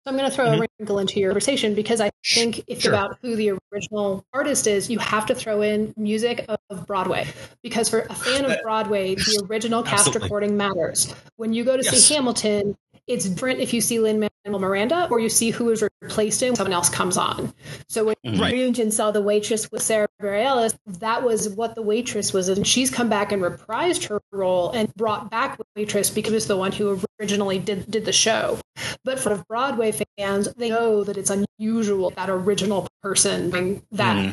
[0.05, 0.61] so I'm going to throw mm-hmm.
[0.61, 2.91] a wrinkle into your conversation because I think if it's sure.
[2.91, 4.89] about who the original artist is.
[4.89, 7.25] You have to throw in music of Broadway
[7.61, 10.25] because for a fan of Broadway, the original cast Absolutely.
[10.25, 11.15] recording matters.
[11.37, 12.03] When you go to yes.
[12.03, 12.75] see Hamilton,
[13.07, 16.55] it's different if you see Lin Miranda or you see who is replaced in when
[16.55, 17.53] someone else comes on.
[17.87, 18.41] So when mm-hmm.
[18.41, 18.53] right.
[18.53, 22.89] Nugent saw the waitress with Sarah Bareilles, that was what the waitress was, and she's
[22.89, 26.71] come back and reprised her role and brought back the waitress because it's the one
[26.71, 28.59] who originally did did the show.
[29.03, 34.31] But for Broadway fans, they know that it's unusual that original person that mm-hmm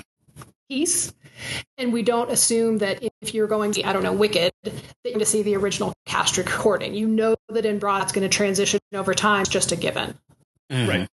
[0.70, 1.12] piece.
[1.76, 4.72] And we don't assume that if you're going to, I don't know, Wicked, that
[5.04, 6.94] you're going to see the original cast recording.
[6.94, 9.42] You know that in Broad it's going to transition over time.
[9.42, 10.14] It's just a given.
[10.70, 10.88] Mm-hmm.
[10.88, 11.09] Right.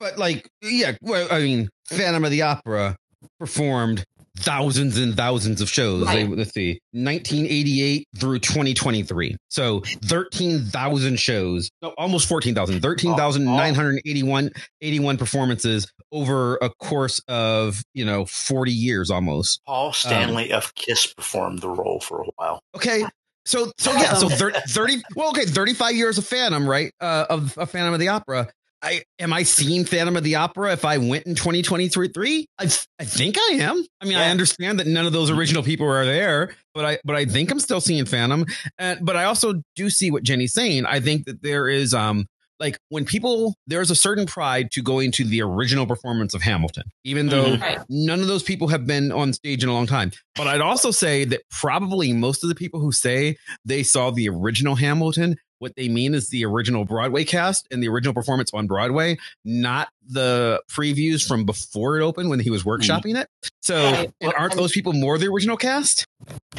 [0.00, 2.96] But like, yeah, well, I mean, Phantom of the Opera
[3.38, 4.04] performed
[4.38, 6.04] thousands and thousands of shows.
[6.06, 6.28] Right.
[6.28, 9.36] Let's see, 1988 through 2023.
[9.48, 18.24] So 13,000 shows, no, almost 14,000, 13,981 81 performances over a course of, you know,
[18.26, 19.60] 40 years almost.
[19.66, 22.60] Paul Stanley um, of Kiss performed the role for a while.
[22.74, 23.04] Okay.
[23.44, 26.92] So, so yeah, so 30, 30 well, okay, 35 years of Phantom, right?
[27.00, 28.48] Uh, of a Phantom of the Opera.
[28.82, 32.46] I am I seeing Phantom of the Opera if I went in 2023?
[32.58, 32.64] I
[32.98, 33.84] I think I am.
[34.00, 34.26] I mean, yeah.
[34.26, 37.50] I understand that none of those original people are there, but I but I think
[37.50, 38.46] I'm still seeing Phantom.
[38.78, 40.86] And but I also do see what Jenny's saying.
[40.86, 42.26] I think that there is um
[42.60, 46.84] like when people there's a certain pride to going to the original performance of Hamilton,
[47.04, 47.82] even though mm-hmm.
[47.88, 50.12] none of those people have been on stage in a long time.
[50.34, 54.28] But I'd also say that probably most of the people who say they saw the
[54.28, 58.66] original Hamilton what they mean is the original Broadway cast and the original performance on
[58.66, 63.22] Broadway, not the previews from before it opened when he was workshopping mm.
[63.22, 63.28] it.
[63.60, 64.12] So, right.
[64.20, 66.06] and aren't those people more the original cast?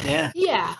[0.04, 0.32] Yeah.
[0.34, 0.76] Yeah,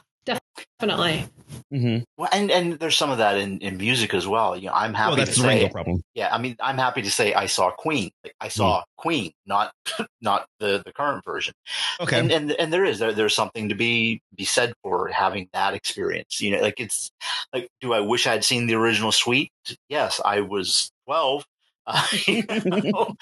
[0.79, 1.27] definitely.
[1.73, 2.05] Mm-hmm.
[2.17, 4.57] Well, and and there's some of that in, in music as well.
[4.57, 5.09] You know, I'm happy.
[5.09, 6.03] Well, that's to the say, problem.
[6.15, 8.11] Yeah, I mean, I'm happy to say I saw Queen.
[8.41, 8.85] I saw mm.
[8.97, 9.73] Queen, not
[10.21, 11.55] not the the current version.
[12.01, 15.49] Okay, and and, and there is there, there's something to be be said for having
[15.53, 16.41] that experience.
[16.41, 17.11] You know, like it's
[17.53, 19.51] like, do I wish I'd seen the original Sweet?
[19.89, 21.45] Yes, I was 12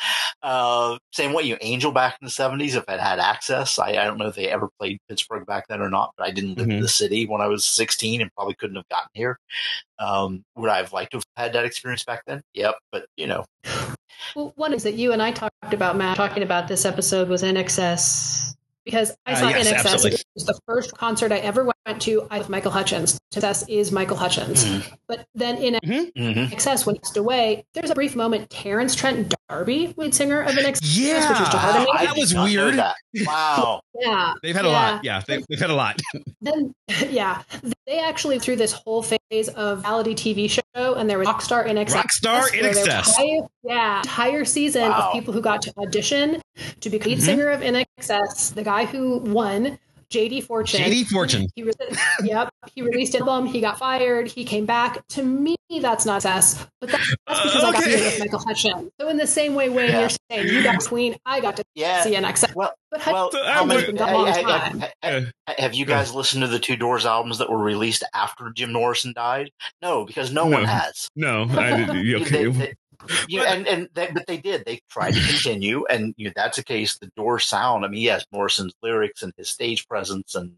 [0.42, 2.74] uh, same way, you Angel back in the seventies.
[2.74, 5.80] If I'd had access, I, I, don't know if they ever played Pittsburgh back then
[5.80, 6.76] or not, but I didn't live mm-hmm.
[6.76, 9.38] in the city when I was sixteen and probably couldn't have gotten here.
[9.98, 12.42] Um, would I have liked to have had that experience back then?
[12.54, 13.44] Yep, but you know.
[14.34, 17.42] Well, one is that you and I talked about Matt talking about this episode was
[17.42, 18.56] INXS
[18.88, 19.78] because I Uh, saw yes, INXS.
[19.92, 20.10] absolutely.
[20.12, 22.26] It was the first concert I ever went to.
[22.30, 23.18] I with Michael Hutchence.
[23.32, 24.64] Success is Michael Hutchence.
[24.64, 24.82] Mhm.
[25.06, 26.10] But then in Mhm.
[26.16, 28.48] INXS, when he passed away, there's a brief moment.
[28.48, 31.28] Terence Trent D'Arby, lead singer of INXS, Yeah.
[31.28, 31.86] which was Wow, jarring.
[32.06, 32.74] That was weird.
[32.76, 32.94] that.
[33.26, 33.80] Wow.
[34.00, 35.04] Yeah, They've had a lot.
[35.04, 36.00] Yeah, they, they've had a lot.
[36.40, 36.72] then
[37.10, 37.42] yeah,
[37.84, 41.94] they actually through this whole phase of reality TV show, and there was Rockstar INXS.
[42.22, 42.64] Rockstar in
[43.68, 44.04] where there was Excess.
[44.08, 44.98] entire- yeah, entire season Wow.
[45.08, 46.40] of people who got to audition
[46.80, 47.22] to be lead Mhm.
[47.22, 48.54] singer of INXS.
[48.54, 49.78] The guy who won,
[50.10, 50.80] JD Fortune.
[50.80, 51.48] JD Fortune.
[51.54, 51.72] He re-
[52.24, 53.46] yep, he released an album.
[53.46, 54.26] He got fired.
[54.28, 55.06] He came back.
[55.08, 57.96] To me, that's not success, but that- that's because I got to Okay.
[57.96, 58.90] be with Michael Hutchence.
[58.98, 60.00] So in the same way, Wayne, Yeah.
[60.00, 62.02] you're saying you got Queen, I got to Yeah.
[62.04, 62.54] see INXS.
[62.54, 64.58] Well, But well, Hutchence So, how I many, has been gone a long ha- ha-
[64.70, 64.80] time.
[64.80, 65.20] ha- Yeah.
[65.46, 68.72] ha- have you guys listened to the two Doors albums that were released after Jim
[68.72, 69.50] Morrison died?
[69.82, 70.56] No, because no, No.
[70.56, 71.10] one has.
[71.14, 72.02] No, I didn't.
[72.02, 72.46] They- Okay.
[72.46, 72.74] they-
[73.28, 74.64] you, and and they, but they did.
[74.64, 76.98] They tried to continue, and you know, that's a case.
[76.98, 77.84] The Doors sound.
[77.84, 80.52] I mean, yes, Morrison's lyrics and his stage presence and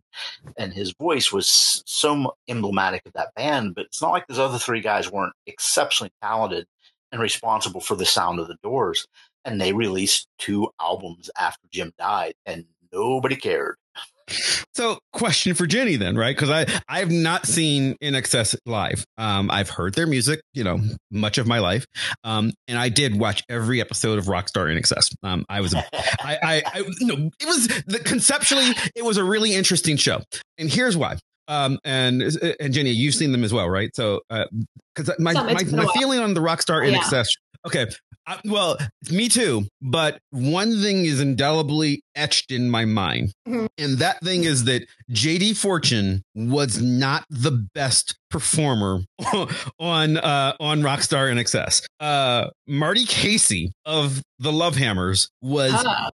[0.57, 3.75] and his voice was so emblematic of that band.
[3.75, 6.67] But it's not like those other three guys weren't exceptionally talented
[7.13, 9.07] and responsible for the sound of the Doors.
[9.45, 13.77] And they released two albums after Jim died, and nobody cared.
[14.75, 16.35] So, question for Jenny then, right?
[16.35, 19.05] Because I I have not seen INXS live.
[19.19, 20.79] Um, I've heard their music, you know,
[21.11, 21.87] much of my life.
[22.25, 25.15] Um, and I did watch every episode of Rockstar INXS.
[25.23, 25.79] Um, I was, a,
[26.23, 30.21] I, I, I, no, it was the conceptually, it was a really interesting show,
[30.59, 31.17] and here's why.
[31.49, 32.23] Um, and
[32.61, 33.91] and Jenny, you've seen them as well, right?
[33.97, 37.01] So, because my Some, my, it's been a my feeling on the Rockstar In Yeah.
[37.01, 37.29] Excess.
[37.67, 37.87] Okay,
[38.31, 38.79] uh, well,
[39.11, 39.67] me too.
[39.83, 43.33] But one thing is indelibly etched in my mind.
[43.49, 43.69] Mhm.
[43.79, 49.01] And that thing is that JD Fortune was not the best performer
[49.79, 51.85] on uh on Rockstar INXS.
[51.99, 55.73] Uh Marty Casey of the Love Hammers was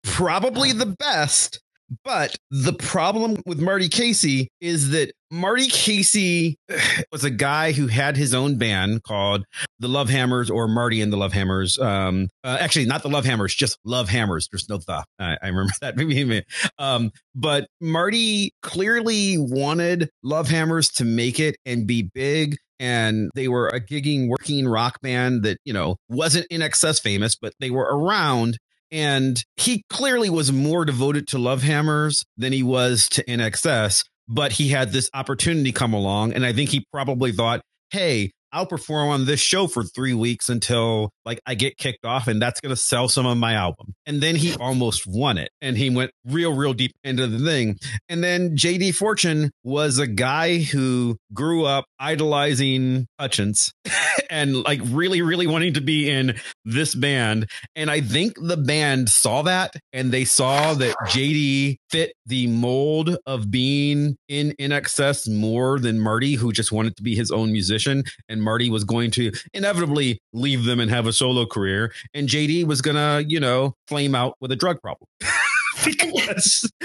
[0.03, 1.59] probably the best,
[2.03, 6.57] but the problem with Marty Casey is that Marty Casey
[7.11, 9.45] was a guy who had his own band called
[9.79, 11.79] the Love Hammers or Marty and the Love Hammers.
[11.79, 14.47] Um, uh, actually, not the Love Hammers, just Love Hammers.
[14.51, 15.03] There's no the.
[15.19, 15.95] I, I remember that.
[15.95, 16.43] Maybe,
[16.77, 22.57] um, but Marty clearly wanted Love Hammers to make it and be big.
[22.79, 27.53] And they were a gigging, working rock band that, you know, wasn't INXS famous, but
[27.59, 28.57] they were around.
[28.91, 34.53] And he clearly was more devoted to Love Hammers than he was to INXS, but
[34.53, 36.33] he had this opportunity come along.
[36.33, 37.61] And I think he probably thought,
[37.91, 42.27] hey, I'll perform on this show for three weeks until like I get kicked off
[42.27, 43.93] and that's going to sell some of my album.
[44.05, 47.77] And then he almost won it and he went real, real deep into the thing.
[48.09, 53.71] And then JD Fortune was a guy who grew up idolizing Hutchence
[54.29, 56.35] and like really, really wanting to be in
[56.65, 57.49] this band.
[57.75, 63.17] And I think the band saw that and they saw that JD fit the mold
[63.25, 68.03] of being INXS more than Marty, who just wanted to be his own musician.
[68.29, 71.93] And Marty was going to inevitably leave them and have a solo career.
[72.13, 75.07] And JD was gonna, you know, flame out with a drug problem.
[75.85, 76.71] because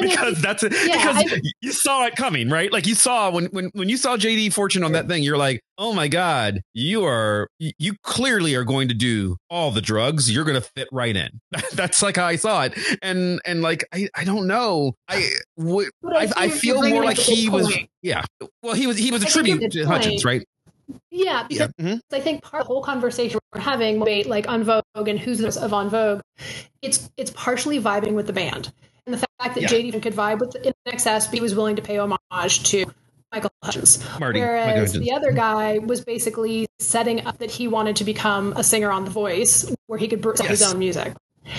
[0.00, 0.72] because that's it.
[0.72, 2.72] Yeah, because I- you saw it coming, right?
[2.72, 5.62] Like you saw when when when you saw JD Fortune on that thing, you're like,
[5.78, 10.30] oh my god, you are you clearly are going to do all the drugs.
[10.30, 11.40] You're going to fit right in.
[11.74, 15.30] that's like how I saw it, and and like I I don't know, I
[16.04, 17.72] I, I you're feel more like he was
[18.02, 18.24] yeah.
[18.62, 20.44] Well, he was he was a I tribute to Hutchence, right?
[21.10, 21.84] Yeah, because Yeah.
[21.94, 22.00] Mhm.
[22.12, 25.38] I think part of the whole conversation we're having, debate like En Vogue and who's
[25.38, 26.20] this of En Vogue,
[26.82, 28.72] it's it's partially vibing with the band
[29.06, 29.68] and the fact that Yeah.
[29.68, 32.86] JD could vibe with the, in excess, but he was willing to pay homage to
[33.32, 33.98] Michael Hutchence.
[34.20, 35.04] Marty, Michael Whereas Hutchence.
[35.06, 39.04] the other guy was basically setting up that he wanted to become a singer on
[39.04, 41.14] The Voice, where he could br- sell his own music.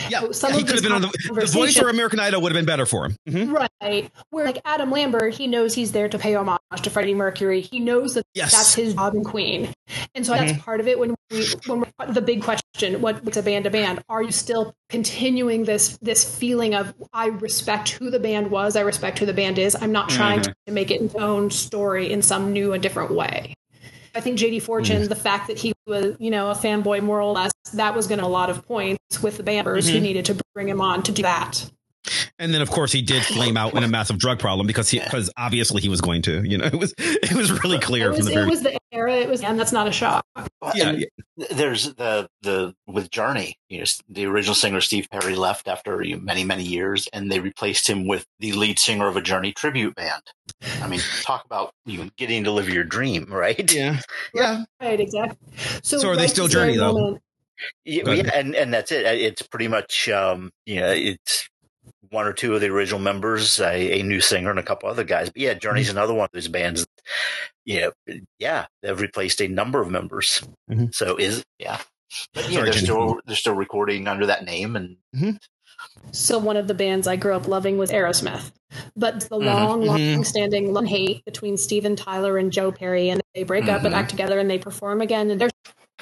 [0.09, 2.51] Yeah, So some he could have been on the, the voice or American Idol would
[2.51, 3.15] have been better for him.
[3.27, 3.69] Mhm.
[3.81, 4.09] Right.
[4.29, 7.61] Where like Adam Lambert, he knows he's there to pay homage to Freddie Mercury.
[7.61, 8.51] He knows that Yes.
[8.53, 9.69] that's his job in Queen.
[10.15, 13.38] And so that's part of it when we when we're, the big question, what what's
[13.38, 14.01] a band to band?
[14.09, 18.81] Are you still continuing this this feeling of I respect who the band was, I
[18.81, 19.75] respect who the band is.
[19.79, 23.53] I'm not trying to make it its own story in some new and different way.
[24.16, 25.09] I think JD Fortune, mm-hmm.
[25.09, 28.20] the fact that he was, you know, a fanboy more or less, that was going
[28.20, 30.03] to a lot of points with the banders who mm-hmm.
[30.03, 31.70] needed to bring him on to do that.
[32.39, 34.99] And then, of course, he did flame out in a massive drug problem because he
[34.99, 36.43] because obviously he was going to.
[36.43, 38.61] You know, it was it was really clear It from was, the it very was
[38.63, 39.13] the era.
[39.15, 40.25] It was, and that's not a shock.
[40.73, 41.05] Yeah, yeah.
[41.51, 43.57] there's the the with Journey.
[43.69, 47.31] You know, the original singer Steve Perry left after you know, many many years, and
[47.31, 50.23] they replaced him with the lead singer of a Journey tribute band.
[50.81, 53.71] I mean, talk about you know, getting to live your dream, right?
[53.71, 53.99] yeah,
[54.34, 54.63] yeah.
[54.81, 55.38] Right, exactly.
[55.84, 56.93] So, So are they still Journey, though?
[56.93, 57.21] moment-
[57.86, 59.05] Yeah, yeah, and and that's it.
[59.05, 61.47] It's pretty much um, you know it's
[62.14, 65.03] one or two of the original members, a, a new singer, and a couple other
[65.03, 65.30] guys.
[65.30, 65.97] But yeah, Journey's mm-hmm.
[65.97, 66.86] another one of those bands.
[67.66, 67.89] Yeah,
[68.39, 70.41] yeah, they've replaced a number of members.
[70.70, 70.88] Mm-hmm.
[70.91, 71.80] So is yeah,
[72.34, 74.97] but yeah, Sorry, they're still they're still recording under that name and.
[75.16, 75.32] Mm-hmm.
[76.11, 78.53] So one of the bands I grew up loving was Aerosmith,
[78.95, 79.45] but the mm-hmm.
[79.45, 80.14] long, mm-hmm.
[80.14, 83.95] long-standing love hate between Steven Tyler and Joe Perry, and they break up and mm-hmm.
[83.95, 85.49] act together, and they perform again, and they're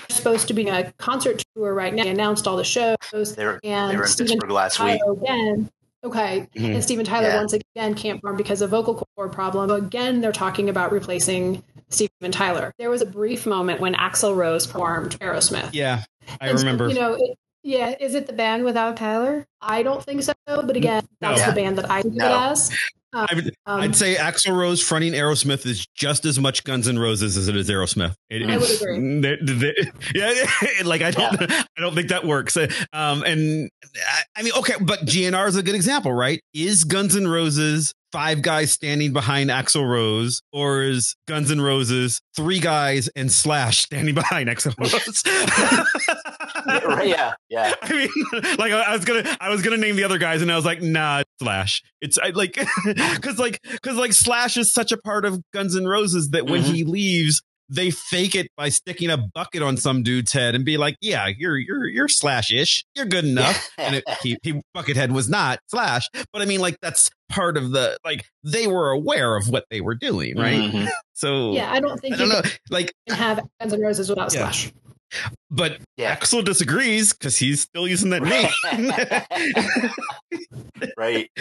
[0.09, 2.03] supposed to be on a concert tour right now.
[2.03, 2.97] They announced all the shows.
[3.35, 5.23] They're, and they were in Steven Pittsburgh last Tyler week.
[5.23, 5.71] Again,
[6.03, 6.47] okay.
[6.55, 6.65] Mm-hmm.
[6.65, 7.37] And Steven Tyler yeah.
[7.37, 9.69] once again can't perform because of vocal cord problem.
[9.69, 12.73] Again, they're talking about replacing Steven Tyler.
[12.77, 15.69] There was a brief moment when Axl Rose performed Aerosmith.
[15.73, 16.03] Yeah,
[16.39, 16.89] I and remember.
[16.89, 19.45] So, you know, it, yeah, is it the band without Tyler?
[19.61, 20.33] I don't think so.
[20.47, 21.47] But again, that's no.
[21.47, 22.25] the band that I think no.
[22.25, 22.71] it as.
[23.13, 26.87] Um, I would, um, I'd say Axl Rose fronting Aerosmith is just as much Guns
[26.87, 28.15] N' Roses as it is Aerosmith.
[28.29, 29.19] It, I would agree.
[29.21, 29.73] They, they,
[30.15, 30.33] yeah,
[30.85, 31.63] like I don't, yeah.
[31.77, 32.55] I don't think that works.
[32.57, 36.41] Um, and I, I mean, okay, but GNR is a good example, right?
[36.53, 42.21] Is Guns N' Roses five guys standing behind Axl Rose, or is Guns N' Roses
[42.35, 45.23] three guys and Slash standing behind Axl Rose?
[47.03, 47.73] yeah, yeah.
[47.81, 48.09] I mean,
[48.57, 50.81] like I was gonna, I was gonna name the other guys, and I was like,
[50.81, 51.81] nah, Slash.
[52.01, 52.53] It's I, like,
[52.85, 56.63] because like, because like Slash is such a part of Guns N' Roses that when
[56.63, 56.73] mm-hmm.
[56.73, 57.41] he leaves,
[57.71, 61.27] they fake it by sticking a bucket on some dude's head and be like, "Yeah,
[61.27, 62.85] you're you're you're slash ish.
[62.95, 66.77] You're good enough." and it, he, he Buckethead was not slash, but I mean, like
[66.81, 70.59] that's part of the like they were aware of what they were doing, right?
[70.59, 70.87] Mm-hmm.
[71.13, 74.51] So yeah, I don't think I don't know, like have Guns N' Roses without yeah.
[74.51, 74.71] slash.
[75.49, 76.15] But yeah.
[76.15, 78.91] Axl disagrees because he's still using that name.
[80.97, 81.29] right.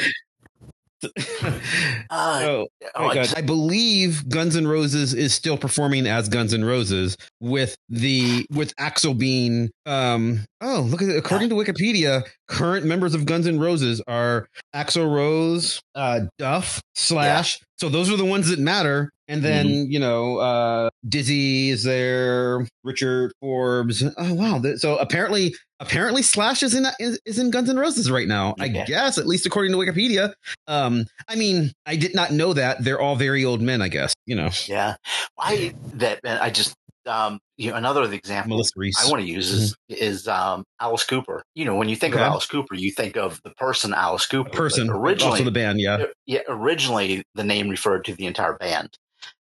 [2.10, 2.66] Uh, oh,
[2.96, 3.32] oh God.
[3.36, 8.74] I believe Guns N' Roses is still performing as Guns N' Roses with the with
[8.76, 13.60] Axl being um oh look at it according to Wikipedia current members of Guns N'
[13.60, 17.66] Roses are Axl Rose uh Duff Slash yeah.
[17.78, 19.90] so those are the ones that matter and then mm-hmm.
[19.90, 26.74] you know uh Dizzy is there Richard Fortus oh wow so apparently apparently Slash is
[26.74, 28.54] in is, in Guns N' Roses right now.
[28.60, 30.34] I guess at least according to Wikipedia.
[30.68, 33.82] Um, I mean, I did not know that they're all very old men.
[33.82, 34.50] I guess you know.
[34.66, 34.96] Yeah,
[35.38, 36.74] I that I just
[37.06, 40.02] um, you know another example I want to use is mm-hmm.
[40.02, 41.42] is um, Alice Cooper.
[41.54, 42.22] You know, when you think okay.
[42.22, 44.50] of Alice Cooper, you think of the person Alice Cooper.
[44.50, 45.80] person originally, also the band.
[45.80, 46.40] Yeah, yeah.
[46.48, 48.90] Originally, the name referred to the entire band.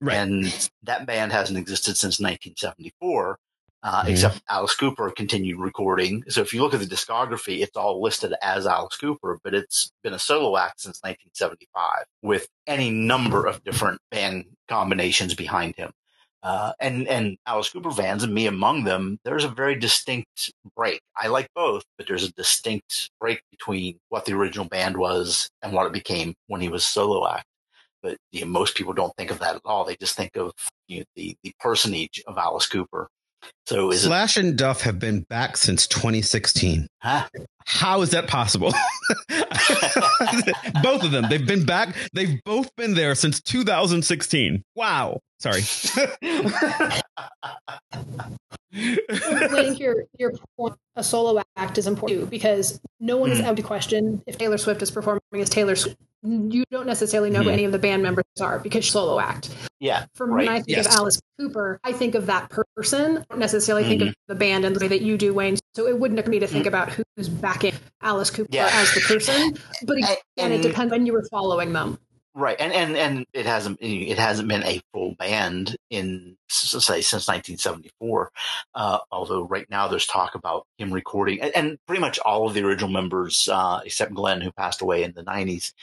[0.00, 0.16] Right.
[0.16, 3.38] And that band hasn't existed since 1974
[3.82, 4.10] uh, mm-hmm.
[4.10, 6.24] except Alice Cooper continued recording.
[6.28, 9.92] So if you look at the discography, it's all listed as Alice Cooper, but it's
[10.02, 15.92] been a solo act since 1975 with any number of different band combinations behind him.
[16.44, 21.00] Uh, and and Alice Cooper fans, and me among them, there's a very distinct break.
[21.16, 25.72] I like both, but there's a distinct break between what the original band was and
[25.72, 27.46] what it became when he was solo act.
[28.02, 29.84] But you know, most people don't think of that at all.
[29.84, 30.52] They just think of
[30.88, 33.08] you know, the the personage of Alice Cooper
[33.66, 36.88] so Slash it- and Duff have been back since 2016.
[37.00, 37.28] Huh?
[37.64, 38.72] How is that possible?
[40.82, 41.26] both of them.
[41.28, 41.94] They've been back.
[42.12, 44.62] They've both been there since 2016.
[44.74, 45.20] Wow.
[45.38, 45.60] Sorry.
[48.74, 53.40] I think your your point, a solo act is important too, because no one is
[53.40, 53.44] mm.
[53.44, 55.98] out to question if Taylor Swift is performing as Taylor Swift.
[56.24, 57.44] You don't necessarily know mm.
[57.44, 59.54] who any of the band members are because solo act.
[59.80, 60.06] Yeah.
[60.14, 60.46] For right.
[60.46, 60.86] me, I think yes.
[60.86, 63.18] of Alice Cooper, I think of that person.
[63.18, 63.90] I don't necessarily mm-hmm.
[63.90, 64.32] think of mm-hmm.
[64.32, 65.56] the band in the way that you do, Wayne.
[65.74, 66.68] So it wouldn't occur me to think mm.
[66.68, 68.70] about who's backing Alice Cooper yeah.
[68.72, 69.56] as the person.
[69.84, 71.98] But again, and, it depends when you were following them.
[72.34, 77.28] Right, and and and it hasn't it hasn't been a full band in say since
[77.28, 78.30] 1974.
[78.74, 82.54] Uh, although right now there's talk about him recording, and, and pretty much all of
[82.54, 85.74] the original members, uh, except Glenn, who passed away in the 90s,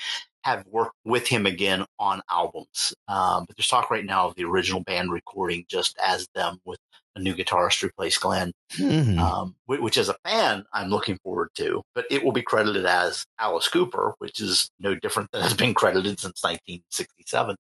[0.44, 2.94] have worked with him again on albums.
[3.08, 6.80] Um, but there's talk right now of the original band recording just as them with
[7.16, 9.20] a new guitarist replace Glenn, mm-hmm.
[9.20, 11.82] um, which as a fan, I'm looking forward to.
[11.94, 15.74] But it will be credited as Alice Cooper, which is no different than has been
[15.74, 17.56] credited since 1967.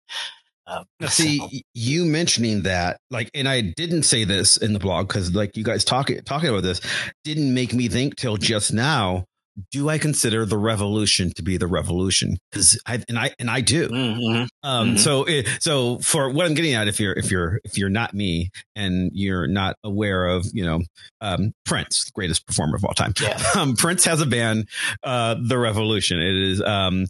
[0.68, 1.49] Um, now, see, so.
[1.74, 5.62] you mentioning that, like, and I didn't say this in the blog because, like, you
[5.62, 6.81] guys talking talking about this
[7.22, 9.24] didn't make me think till just now
[9.70, 12.38] do I consider the revolution to be the revolution?
[12.50, 13.88] Because I and I and I do.
[13.88, 14.44] Mm-hmm.
[14.62, 14.96] Um, mm-hmm.
[14.96, 18.14] So it, so for what I'm getting at, if you're if you're if you're not
[18.14, 20.80] me and you're not aware of you know
[21.20, 23.40] um, Prince, the greatest performer of all time, yeah.
[23.57, 24.68] um, Prince has a band,
[25.02, 26.20] uh, the Revolution.
[26.20, 27.07] It is um,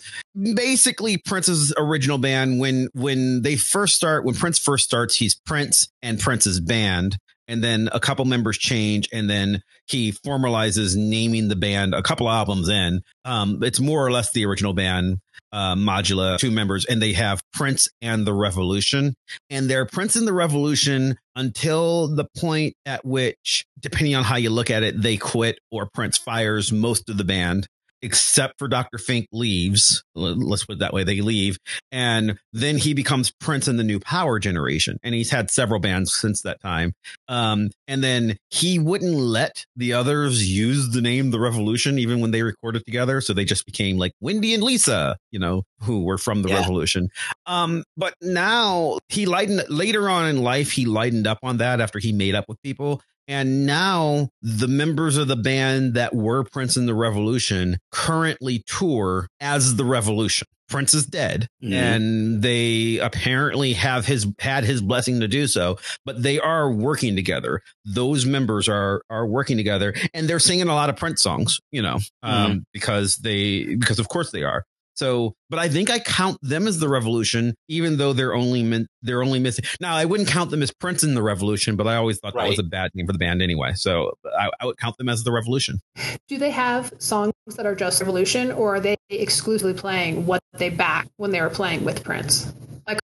[0.54, 2.60] basically Prince's original band.
[2.60, 7.18] When when they first start, when Prince first starts, he's Prince and Prince's band
[7.48, 12.28] and then a couple members change, and then he formalizes naming the band a couple
[12.28, 13.02] albums in.
[13.24, 15.18] Um, it's more or less the original band,
[15.52, 19.14] uh, Modula, two members, and they have Prince and the Revolution.
[19.50, 24.50] And they're Prince and the Revolution until the point at which, depending on how you
[24.50, 27.68] look at it, they quit or Prince fires most of the band
[28.02, 28.98] except for Dr.
[28.98, 30.02] Fink leaves.
[30.14, 31.04] Let's put it that way.
[31.04, 31.58] They leave.
[31.90, 34.98] And then he becomes Prince in the new power generation.
[35.02, 36.92] And he's had several bands since that time.
[37.28, 42.30] Um, and then he wouldn't let the others use the name The Revolution, even when
[42.30, 43.20] they recorded together.
[43.20, 46.60] So they just became like Wendy and Lisa, you know, who were from The yeah.
[46.60, 47.08] Revolution.
[47.46, 51.98] Um, but now he lightened later on in life, he lightened up on that after
[51.98, 56.76] he made up with people and now the members of the band that were Prince
[56.76, 60.46] and the Revolution currently tour as the Revolution.
[60.68, 61.72] Prince is dead mm-hmm.
[61.72, 67.14] and they apparently have his had his blessing to do so, but they are working
[67.14, 67.62] together.
[67.84, 71.82] Those members are are working together and they're singing a lot of Prince songs, you
[71.82, 72.58] know, um, mm-hmm.
[72.72, 74.64] because they because of course they are.
[74.96, 79.22] So, but I think I count them as the revolution, even though they're only they're
[79.22, 79.64] only missing.
[79.78, 82.44] Now, I wouldn't count them as Prince in the Revolution, but I always thought right.
[82.44, 83.72] that was a bad name for the band anyway.
[83.74, 85.80] So, I, I, would count them as the Revolution.
[86.28, 90.70] Do they have songs that are just Revolution, or are they exclusively playing what they
[90.70, 92.52] back when they were playing with Prince?
[92.86, 93.00] Like,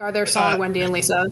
[0.00, 1.30] are there songs uh, Wendy and Lisa?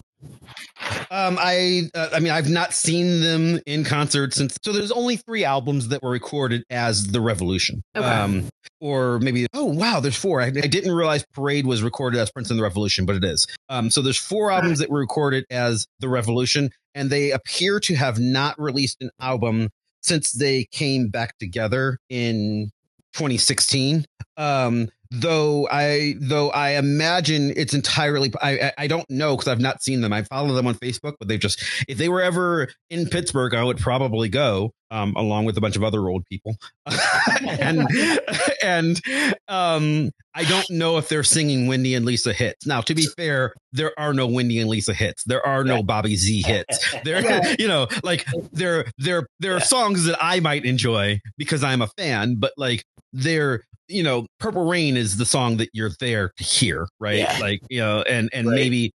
[1.15, 4.57] Um, I, uh, I mean, I've not seen them in concert since.
[4.61, 7.81] So there's only three albums that were recorded as the Revolution.
[7.95, 8.05] Okay.
[8.05, 8.49] Um,
[8.81, 10.41] or maybe oh wow, there's four.
[10.41, 13.47] I, I, didn't realize Parade was recorded as Prince and the Revolution, but it is.
[13.69, 17.95] Um, so there's four albums that were recorded as the Revolution, and they appear to
[17.95, 19.69] have not released an album
[20.01, 22.71] since they came back together in
[23.13, 24.03] 2016.
[24.35, 24.89] Um,
[25.21, 30.01] though I though I imagine it's entirely I I don't know because I've not seen
[30.01, 30.13] them.
[30.13, 33.63] I follow them on Facebook, but they've just if they were ever in Pittsburgh, I
[33.63, 36.55] would probably go um, along with a bunch of other old people,
[37.41, 37.87] and
[38.63, 39.01] and
[39.47, 42.65] um, I don't know if they're singing Wendy and Lisa hits.
[42.65, 45.23] Now, to be fair, there are no Wendy and Lisa hits.
[45.23, 46.95] There are no Bobby Z hits.
[47.03, 51.81] There, you know, like there there there are songs that I might enjoy because I'm
[51.81, 52.83] a fan, but like
[53.13, 57.19] they're you know, Purple Rain is the song that you're there to hear, right?
[57.19, 57.37] Yeah.
[57.39, 58.55] Like, you know, and and right.
[58.55, 58.91] maybe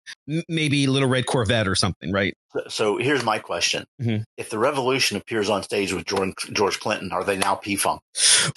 [0.47, 2.35] maybe Little Red Corvette or something, right?
[2.67, 4.23] So here's my question: mm-hmm.
[4.37, 8.01] If the Revolution appears on stage with George, George Clinton, are they now P Funk?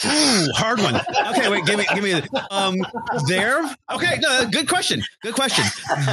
[0.04, 0.96] Ooh, hard one.
[1.28, 2.22] Okay, wait, give me, give me.
[2.50, 2.76] Um,
[3.26, 3.62] there.
[3.92, 5.02] Okay, no, good question.
[5.22, 5.64] Good question.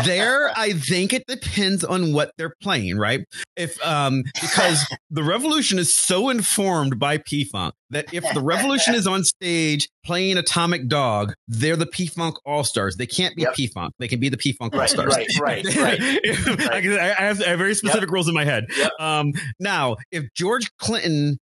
[0.03, 3.25] There, I think it depends on what they're playing, right?
[3.55, 8.95] If um, because the Revolution is so informed by P Funk that if the Revolution
[8.95, 12.97] is on stage playing Atomic Dog, they're the P Funk All Stars.
[12.97, 13.55] They can't be yep.
[13.55, 13.93] P Funk.
[13.99, 15.15] They can be the P Funk All Stars.
[15.15, 15.99] Right, right, right.
[16.57, 16.86] right.
[16.99, 18.11] I, have, I have very specific yep.
[18.11, 18.65] rules in my head.
[18.78, 18.91] Yep.
[18.99, 21.38] Um, now, if George Clinton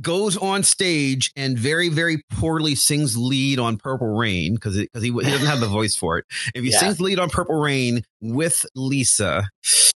[0.00, 5.10] goes on stage and very, very poorly sings lead on Purple Rain because because he,
[5.10, 6.24] he doesn't have the voice for it,
[6.54, 6.78] if he yeah.
[6.78, 9.48] sings lead on Purple Rain with Lisa,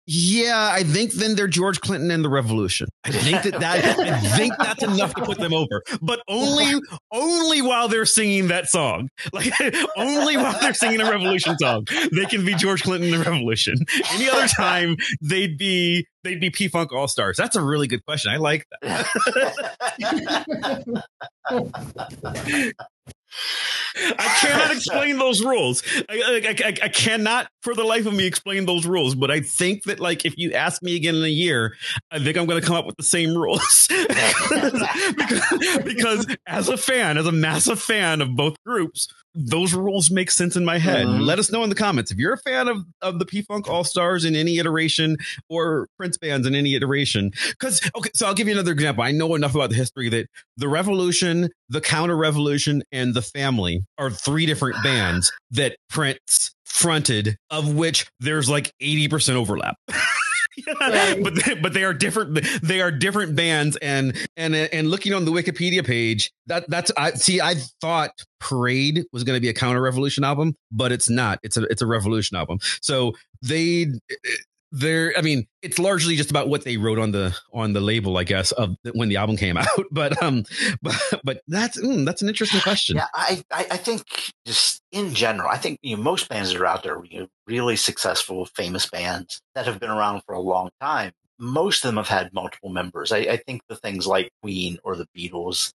[0.07, 2.87] yeah, I think then they're George Clinton and the Revolution.
[3.03, 6.79] I think that that I think that's enough to put them over, but only
[7.11, 9.09] only while they're singing that song.
[9.33, 9.51] Like
[9.97, 11.85] only while they're singing a Revolution song,
[12.15, 13.77] they can be George Clinton and the Revolution.
[14.13, 17.35] Any other time, they'd be they'd be P Funk All Stars.
[17.37, 18.31] That's a really good question.
[18.31, 19.07] I like that.
[23.97, 25.83] I cannot explain those rules.
[26.09, 29.16] I, I, I, I, cannot, for the life of me, explain those rules.
[29.16, 31.76] But I think that, like, if you ask me again in a year,
[32.11, 36.78] I think I'm going to come up with the same rules because, because, as a
[36.78, 41.07] fan, as a massive fan of both groups, those rules make sense in my head.
[41.07, 41.22] Mm-hmm.
[41.22, 43.68] Let us know in the comments if you're a fan of, of the P Funk
[43.68, 45.18] All Stars in any iteration
[45.49, 47.32] or Prince bands in any iteration.
[47.49, 49.03] Because, okay, so I'll give you another example.
[49.03, 53.84] I know enough about the history that the Revolution, the Counter Revolution, and the Family
[53.97, 59.78] are three different bands that Prince fronted, of which there's like 80% overlap.
[60.68, 62.39] yeah, but they, but they are different.
[62.61, 67.11] They are different bands, and and and looking on the Wikipedia page, that that's I
[67.11, 67.41] see.
[67.41, 71.39] I thought Parade was going to be a counter revolution album, but it's not.
[71.43, 72.59] It's a it's a revolution album.
[72.82, 73.88] So they
[74.76, 78.17] there i mean it's largely just about what they wrote on the on the label
[78.17, 79.67] i guess of when the album came out.
[79.91, 80.43] But um
[80.82, 82.97] but but that's mm, that's an interesting question.
[82.97, 86.65] Yeah I, I think just in general i think you know most bands that are
[86.65, 90.69] out there you know, really successful famous bands that have been around for a long
[90.82, 93.11] time most of them have had multiple members.
[93.11, 95.73] I, I think the things like queen or the beatles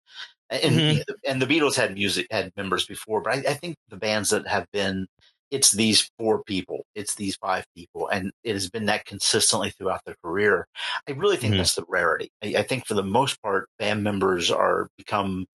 [0.49, 1.13] and mm-hmm.
[1.27, 4.47] and the beatles had music had members before but I, I think the bands that
[4.47, 5.07] have been
[5.51, 10.05] it's these four people, it's these five people, and it has been that consistently throughout
[10.05, 10.67] their career.
[11.09, 11.59] I really think mm-hmm.
[11.59, 12.31] that's the rarity.
[12.43, 15.47] I, I, think for the most part, band members are become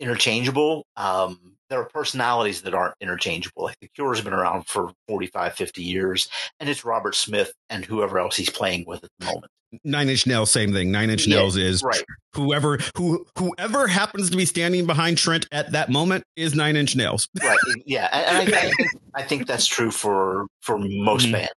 [0.00, 0.86] interchangeable.
[0.96, 3.64] Um, there are personalities that aren't interchangeable.
[3.64, 6.28] Like the Cure has been around for 45, 50 years,
[6.60, 9.50] and it's Robert Smith and whoever else he's playing with at the moment.
[9.82, 10.90] Nine Inch Nails, same thing.
[10.92, 12.04] Nine Inch yeah, Nails is right.
[12.34, 16.94] whoever who whoever happens to be standing behind Trent at that moment is Nine Inch
[16.94, 17.26] Nails.
[17.42, 17.58] right.
[17.86, 21.32] Yeah, and, I, I, think, I think that's true for for most mm-hmm.
[21.32, 21.52] bands.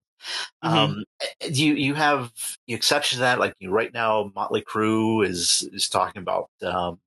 [0.63, 0.77] Mm-hmm.
[0.77, 1.03] Um,
[1.49, 2.31] you you have
[2.67, 6.99] the exceptions to that, like you right now, Motley Crue is is talking about um,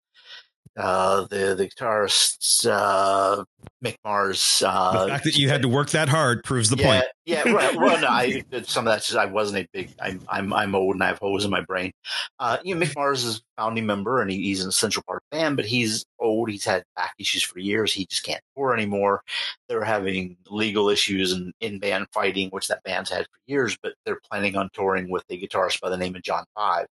[0.76, 4.62] Uh, the the guitarist uh, uh, Mick Mars.
[4.64, 7.04] Uh, the fact that you had to work that hard proves the yeah, point.
[7.24, 7.76] Yeah, right.
[7.86, 9.90] Well, no, I, some of that's just I wasn't a big.
[10.00, 11.92] I'm I'm I'm old and I have holes in my brain.
[12.38, 15.18] Uh, you know, Mick Mars is a founding member and he, he's an essential part
[15.18, 16.50] of the band, but he's old.
[16.50, 17.92] He's had back issues for years.
[17.92, 19.22] He just can't tour anymore.
[19.68, 23.76] They're having legal issues and in band fighting, which that band's had for years.
[23.82, 26.86] But they're planning on touring with a guitarist by the name of John Five,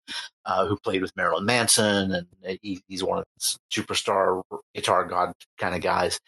[0.45, 4.43] uh, who played with Marilyn Manson, and he, he's one of the superstar
[4.75, 6.21] guitar god kind of guys.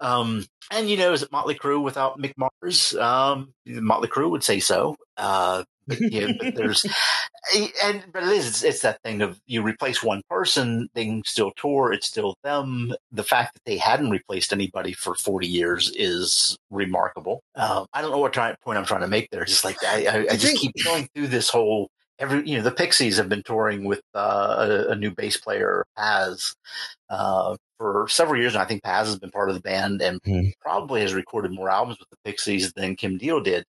[0.00, 2.94] Um, and you know, is it Motley Crue without Mick Mars?
[2.94, 4.96] Um, Motley Crue would say so.
[5.16, 5.98] Uh, but,
[6.38, 6.84] but there's,
[7.82, 8.48] and but it is.
[8.48, 11.92] It's, it's, that thing of you replace one person, they can still tour.
[11.92, 12.94] It's still them.
[13.10, 17.42] The fact that they hadn't replaced anybody for 40 years is remarkable.
[17.56, 19.44] Um, I don't know what try, point I'm trying to make there.
[19.44, 22.70] Just like I, I, I just keep going through this whole every you know the
[22.70, 26.54] Pixies have been touring with uh, a, a, new bass player Paz
[27.08, 30.22] uh, for several years, and I think Paz has been part of the band and
[30.22, 30.52] mm.
[30.60, 33.64] probably has recorded more albums with the Pixies than Kim Deal did.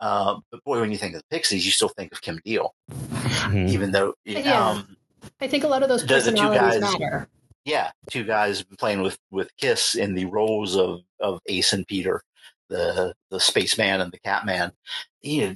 [0.00, 2.74] Uh, but boy, when you think of the Pixies, you still think of Kim Deal,
[2.90, 3.68] mm.
[3.68, 4.70] even though yeah.
[4.70, 4.96] Um,
[5.40, 7.28] I think a lot of those personalities guys, matter.
[7.64, 12.20] Yeah, two guys playing with with Kiss in the roles of of Ace and Peter
[12.68, 14.72] the the spaceman and the catman.
[15.20, 15.54] You know,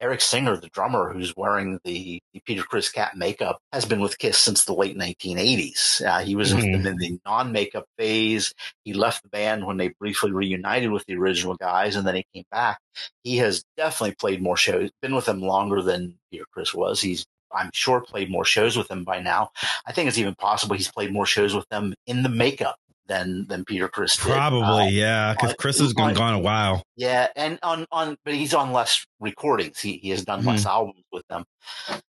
[0.00, 4.18] Eric Singer, the drummer who's wearing the, the, Peter Criss cat makeup, has been with
[4.18, 6.04] Kiss since the late 1980s.
[6.04, 6.86] Uh, he was mm-hmm.
[6.86, 8.52] in the non makeup phase.
[8.84, 12.26] He left the band when they briefly reunited with the original guys, and then he
[12.34, 12.78] came back.
[13.24, 17.00] He has definitely played more shows, been with them longer than Peter Criss was.
[17.00, 19.50] He's I'm sure played more shows with them by now.
[19.86, 22.76] I think it's even possible he's played more shows with them in the makeup
[23.08, 24.32] than than Peter Criss did.
[24.32, 26.82] Probably, uh, yeah, because Criss has been gone a while.
[26.96, 29.80] Yeah, and on on, but he's on less recordings.
[29.80, 30.48] He he has done mm-hmm.
[30.48, 31.44] less albums with them.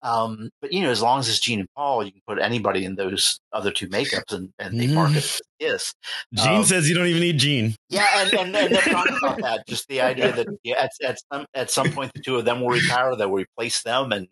[0.03, 2.85] Um, but you know, as long as it's Gene and Paul, you can put anybody
[2.85, 5.41] in those other two makeups, and and they market mm.
[5.59, 5.93] Yes.
[6.33, 7.77] Gene um, says you don't even need Gene.
[7.91, 9.67] Yeah, and and, and they're talking about that.
[9.69, 12.61] Just the idea that yeah, at at some at some point the two of them
[12.61, 14.27] will retire, they'll replace them, and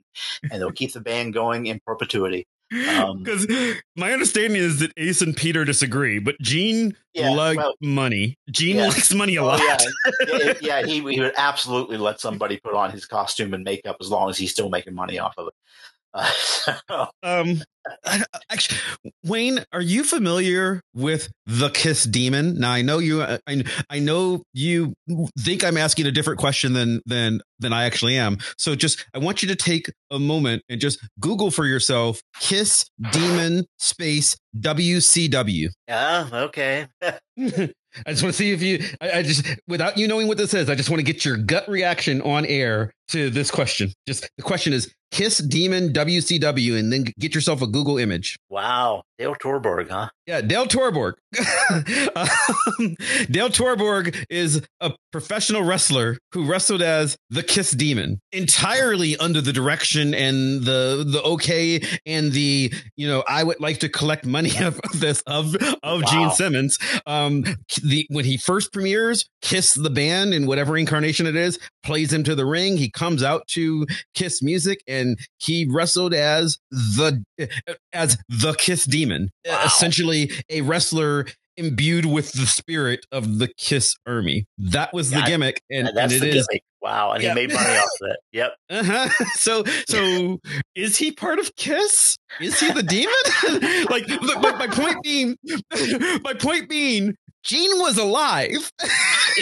[0.50, 2.46] and they'll keep the band going in perpetuity.
[2.70, 7.74] Because um, my understanding is that Ace and Peter disagree, but Gene yeah, likes well,
[7.80, 8.36] money.
[8.50, 8.88] Gene yeah.
[8.88, 9.60] likes money a lot.
[9.60, 9.78] yeah,
[10.28, 14.10] yeah, yeah he, he would absolutely let somebody put on his costume and makeup as
[14.10, 15.54] long as he's still making money off of it.
[16.88, 17.62] Uh, um,
[18.50, 18.78] actually,
[19.24, 22.58] Wayne, are you familiar with the Kiss Demon?
[22.58, 23.22] Now, I know you.
[23.22, 24.94] Uh, I, I know you
[25.38, 28.38] think I'm asking a different question than than than I actually am.
[28.56, 32.84] So, just I want you to take a moment and just Google for yourself Kiss
[33.12, 35.68] Demon space WCW.
[35.86, 36.28] Yeah.
[36.32, 36.86] Okay.
[38.06, 40.54] I just want to see if you, I, I, just, without you knowing what this
[40.54, 43.92] is, I just want to get your gut reaction on air to this question.
[44.06, 48.36] Just the question is Kiss Demon WCW and then get yourself a Google image.
[48.50, 49.02] Wow.
[49.18, 50.08] Dale Torborg, huh?
[50.26, 51.14] Yeah, Dale Torborg.
[52.16, 52.94] um,
[53.30, 59.52] Dale Torborg is a professional wrestler who wrestled as the Kiss Demon, entirely under the
[59.52, 64.52] direction and the the okay and the you know I would like to collect money
[64.60, 66.08] of this of of wow.
[66.10, 66.78] Gene Simmons.
[67.06, 67.44] Um,
[67.82, 72.22] the when he first premieres, Kiss the band in whatever incarnation it is plays him
[72.24, 72.76] to the ring.
[72.76, 77.24] He comes out to Kiss music and he wrestled as the
[77.92, 79.62] as the Kiss Demon, wow.
[79.64, 81.26] essentially a wrestler
[81.58, 84.46] imbued with the spirit of the Kiss Army.
[84.58, 86.62] That was the gimmick, and, that's and the gimmick.
[86.80, 88.16] Wow, and he made money off of it.
[88.32, 88.52] Yep.
[88.70, 89.24] Uh-huh.
[89.34, 90.38] So, so
[90.74, 92.16] is he part of Kiss?
[92.40, 93.86] Is he the demon?
[93.90, 95.36] like, my, my point being,
[96.22, 98.70] my point being, Gene was alive.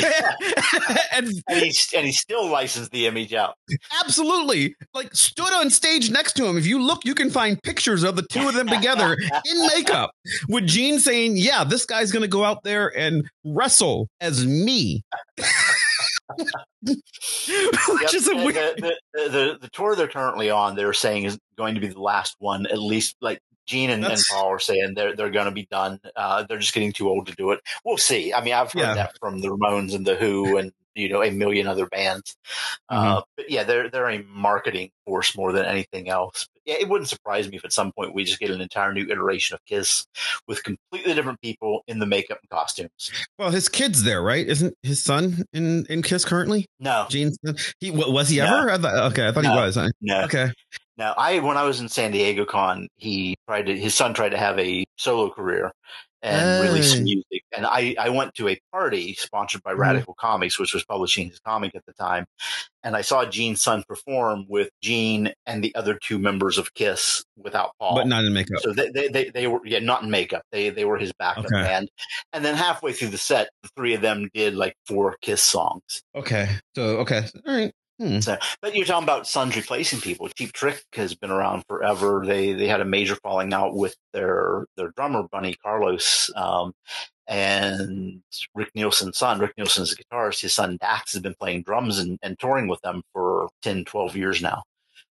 [1.13, 3.55] and, and, he, and he still licensed the image out.
[4.05, 4.75] Absolutely.
[4.95, 6.57] Like stood on stage next to him.
[6.59, 9.17] If you look, you can find pictures of the two of them together
[9.51, 10.11] in makeup
[10.49, 15.03] with Gene saying, Yeah, this guy's going to go out there and wrestle as me.
[16.83, 16.99] Which
[17.49, 18.15] yep.
[18.15, 18.55] is a weird.
[18.55, 22.01] The, the, the, the, tour they're currently on, they're saying is going to be the
[22.01, 25.53] last one, at least like Gene and, and Paul are saying they're they're going to
[25.53, 26.01] be done.
[26.15, 27.61] Uh, they're just getting too old to do it.
[27.85, 28.33] We'll see.
[28.33, 28.95] I mean, I've heard yeah.
[28.95, 32.37] that from the Ramones and the Who and you know a million other bands.
[32.91, 33.19] Mm-hmm.
[33.19, 36.49] Uh, but yeah, they're they're a marketing force more than anything else.
[36.53, 38.93] But yeah, it wouldn't surprise me if at some point we just get an entire
[38.93, 40.07] new iteration of Kiss
[40.49, 43.11] with completely different people in the makeup and costumes.
[43.39, 44.47] Well, his kid's there, right?
[44.47, 46.67] Isn't his son in in Kiss currently?
[46.81, 47.39] No, Gene's
[47.79, 48.71] he was he ever?
[48.71, 49.53] I thought, okay, I thought no.
[49.53, 49.79] he was.
[50.01, 50.51] No, okay.
[50.99, 54.31] Now, I when I was in San Diego Con, he tried to his son tried
[54.31, 55.73] to have a solo career
[56.23, 57.45] and release music.
[57.57, 59.81] And I I went to a party sponsored by mm-hmm.
[59.81, 60.19] Radical mm.
[60.19, 62.27] Comics, which was publishing his comic at the time,
[62.83, 67.25] and I saw Gene's son perform with Gene and the other two members of Kiss
[67.37, 68.61] without Paul, but not in makeup.
[68.61, 70.43] So they they, they, they were yeah not in makeup.
[70.51, 71.63] They they were his backup okay.
[71.63, 71.89] band,
[72.33, 76.03] and then halfway through the set, the three of them did like four Kiss songs.
[76.15, 77.73] Okay, so okay, all right.
[77.99, 78.21] Hmm.
[78.21, 80.29] So, but you're talking about Sons replacing people.
[80.29, 82.23] Cheap Trick has been around forever.
[82.27, 86.75] They they had a major falling out with their their drummer Bunny Carlos, um,
[87.27, 88.23] and
[88.55, 89.41] Rick Nielsen's son.
[89.41, 90.43] Rick Nielsen's a guitarist.
[90.43, 94.17] His son Dax has been playing drums and, and touring with them for 10, 12
[94.17, 94.63] years now.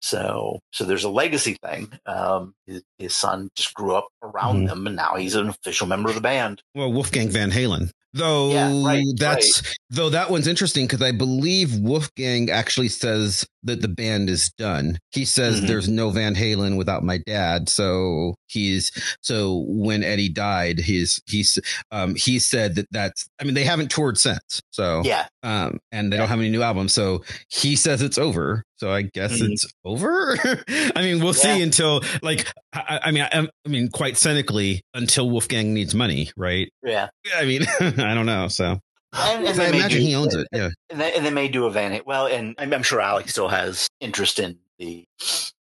[0.01, 1.91] So so there's a legacy thing.
[2.07, 4.67] Um, his, his son just grew up around mm-hmm.
[4.67, 6.63] them, and now he's an official member of the band.
[6.77, 9.77] Well, Wolfgang Van Halen Though yeah, right, that's right.
[9.91, 14.99] though that one's interesting because I believe Wolfgang actually says that the band is done.
[15.11, 15.67] He says mm-hmm.
[15.67, 17.69] there's no Van Halen without my dad.
[17.69, 18.91] So he's
[19.21, 21.59] so when Eddie died, he's he's
[21.91, 24.63] um he said that that's I mean they haven't toured since.
[24.71, 26.23] So yeah, um and they yeah.
[26.23, 26.93] don't have any new albums.
[26.93, 28.65] So he says it's over.
[28.77, 29.53] So I guess mm-hmm.
[29.53, 30.37] it's over.
[30.97, 31.57] I mean, we'll yeah.
[31.57, 36.31] see until like I, I mean I, I, mean quite cynically until Wolfgang needs money,
[36.37, 36.71] right?
[36.83, 37.09] Yeah.
[37.35, 38.49] I mean I don't know.
[38.49, 38.79] So
[39.13, 40.47] and, and I imagine do, he owns it.
[40.53, 42.01] Yeah, and they, and they, may do a Van.
[42.05, 45.05] Well, and I'm sure Alex still has interest in the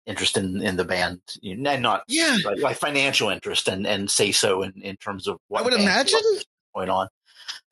[0.06, 4.32] interest in, in the band, and not yeah, like, like financial interest, and and say
[4.32, 6.20] so in, in terms of what I would imagine
[6.74, 7.08] going on.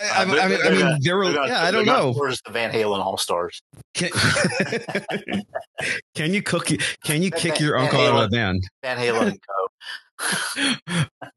[0.01, 2.13] I, uh, I mean, I mean, there were, yeah, I don't know.
[2.13, 3.63] Where's the Van Halen All Stars?
[3.95, 4.11] Can,
[6.15, 6.67] can, you cook?
[7.05, 8.65] Can you kick Van, your uncle Halen, out of the band?
[8.83, 9.69] Van Halen and Co.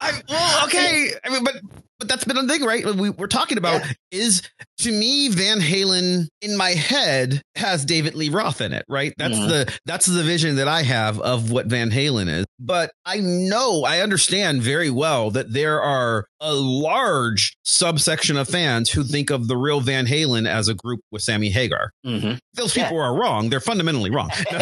[0.02, 1.12] I, well, okay.
[1.24, 1.60] I mean, but
[2.00, 2.86] but that's been a thing, right?
[2.86, 3.94] We, are talking about yeah.
[4.12, 4.42] is
[4.80, 9.14] to me Van Halen in my head has David Lee Roth in it, right?
[9.18, 9.48] That's mm-hmm.
[9.48, 12.46] the that's the vision that I have of what Van Halen is.
[12.60, 18.92] But I know I understand very well that there are a large subsection of fans
[18.92, 21.92] who think of the real Van Halen as a group with Sammy Hagar.
[22.06, 22.38] Mm-hmm.
[22.54, 23.04] Those people yeah.
[23.04, 23.50] are wrong.
[23.50, 24.30] They're fundamentally wrong.
[24.52, 24.60] no,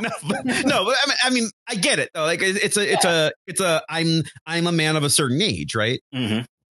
[0.00, 0.10] no,
[0.44, 2.24] no, but I mean, I mean, I get it though.
[2.24, 3.82] Like it's a, it's a, it's a.
[3.88, 6.00] I'm, I'm a man of a certain age, right?
[6.14, 6.27] Mm-hmm.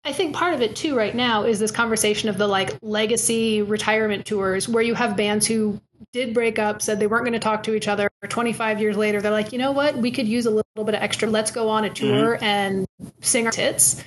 [0.07, 3.61] I think part of it too right now is this conversation of the like legacy
[3.61, 5.81] retirement tours where you have bands who
[6.13, 8.09] did break up, said they weren't going to talk to each other.
[8.25, 9.97] 25 years later, they're like, you know what?
[9.97, 11.29] We could use a little bit of extra.
[11.29, 12.43] Let's go on a tour mm-hmm.
[12.45, 12.85] and
[13.19, 14.01] sing our tits.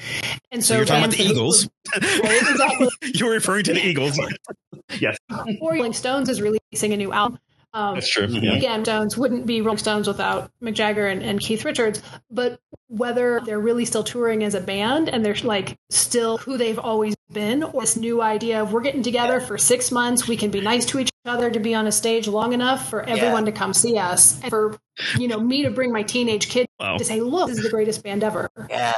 [0.51, 1.69] And so, so you're talking about the Eagles.
[1.95, 2.89] right, exactly.
[3.15, 4.19] you're referring to the Eagles.
[4.99, 5.19] yes.
[5.61, 7.39] Or Rolling Stones is releasing a new album.
[7.73, 8.27] Um, That's true.
[8.27, 8.55] Yeah.
[8.55, 12.03] Again, Stones wouldn't be Rolling Stones without Mick Jagger and, and Keith Richards.
[12.31, 12.59] But
[12.89, 17.15] whether they're really still touring as a band and they're like still who they've always
[17.33, 20.61] been, or this new idea of we're getting together for six months, we can be
[20.61, 23.53] nice to each other to be on a stage long enough for everyone yeah.
[23.53, 24.77] to come see us, and for
[25.17, 26.97] you know me to bring my teenage kid wow.
[26.97, 28.95] to say, "Look, this is the greatest band ever." Yeah,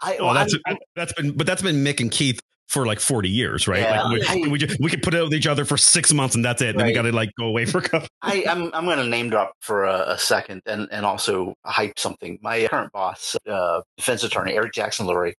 [0.00, 3.28] I, well, that's I, that's been, but that's been Mick and Keith for like 40
[3.28, 3.80] years, right?
[3.80, 5.76] Yeah, like we, I, we, just, we could put it out with each other for
[5.76, 6.66] six months and that's it.
[6.66, 6.78] Right.
[6.78, 8.08] Then we got to like go away for a couple.
[8.22, 11.54] I, am I'm, I'm going to name drop for a, a, second and, and also
[11.64, 12.38] hype something.
[12.42, 15.34] My current boss, uh, defense attorney, Eric Jackson Lurie,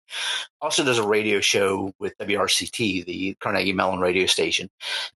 [0.60, 4.68] also does a radio show with WRCT, the Carnegie Mellon radio station.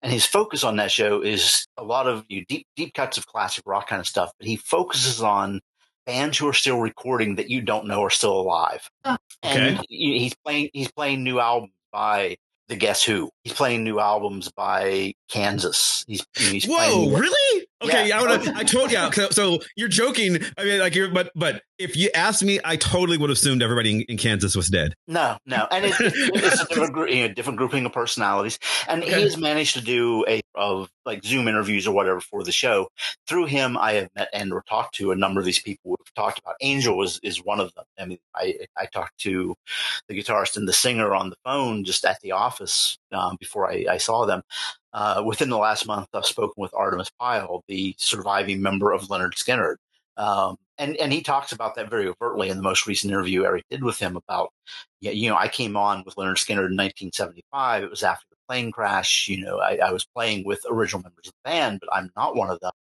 [0.03, 3.19] And his focus on that show is a lot of you know, deep, deep cuts
[3.19, 5.61] of classic rock kind of stuff, but he focuses on
[6.07, 8.91] bands who are still recording that you don't know are still alive.
[9.05, 9.69] Oh, okay.
[9.69, 12.37] And he's playing he's playing new albums by
[12.69, 13.31] the Guess Who.
[13.45, 16.05] He's playing new albums by Kansas.
[16.07, 17.67] He's, he's whoa, really?
[17.83, 18.21] Okay, yeah.
[18.21, 18.99] I, I told you.
[19.13, 20.39] So, so, you're joking.
[20.59, 23.63] I mean, like, you're, but but if you asked me, I totally would have assumed
[23.63, 24.95] everybody in, in Kansas was dead.
[25.09, 29.15] No, no, and it's, it's a different, you know, different grouping of personalities, and okay.
[29.15, 32.89] he has managed to do a of like Zoom interviews or whatever for the show.
[33.27, 36.15] Through him, I have met and or talked to a number of these people we've
[36.15, 36.57] talked about.
[36.61, 37.85] Angel was is one of them.
[37.99, 39.55] I mean, I I talked to
[40.09, 43.87] the guitarist and the singer on the phone just at the office um, before I,
[43.91, 44.43] I saw them.
[44.93, 49.35] Uh, within the last month, I've spoken with Artimus Pyle, the surviving member of Lynyrd
[49.35, 49.77] Skynyrd.
[50.17, 53.65] Um, and, and he talks about that very overtly in the most recent interview Eric
[53.71, 54.53] did with him about,
[55.01, 57.85] you know, I came on with Lynyrd Skynyrd in 1975.
[57.85, 59.29] It was after plane crash.
[59.29, 62.35] You know, I, I was playing with original members of the band, but I'm not
[62.35, 62.73] one of them.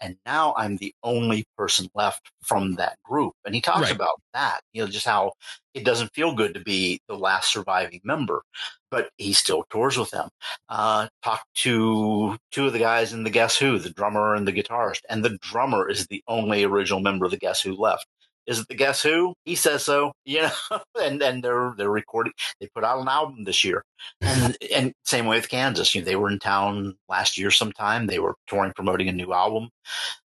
[0.00, 3.34] And now I'm the only person left from that group.
[3.44, 3.92] And he talks Right.
[3.96, 5.32] about that, you know, just how
[5.74, 8.42] it doesn't feel good to be the last surviving member,
[8.90, 10.28] but he still tours with them.
[10.68, 14.52] Uh, talked to two of the guys in the Guess Who, the drummer and the
[14.52, 18.06] guitarist, and the drummer is the only original member of the Guess Who left.
[18.46, 19.34] Is it the Guess Who?
[19.44, 22.32] He says so, you know, and and they're they're recording.
[22.60, 23.82] They put out an album this year,
[24.20, 25.94] and and same way with Kansas.
[25.94, 28.06] You know, they were in town last year sometime.
[28.06, 29.70] They were touring, promoting a new album.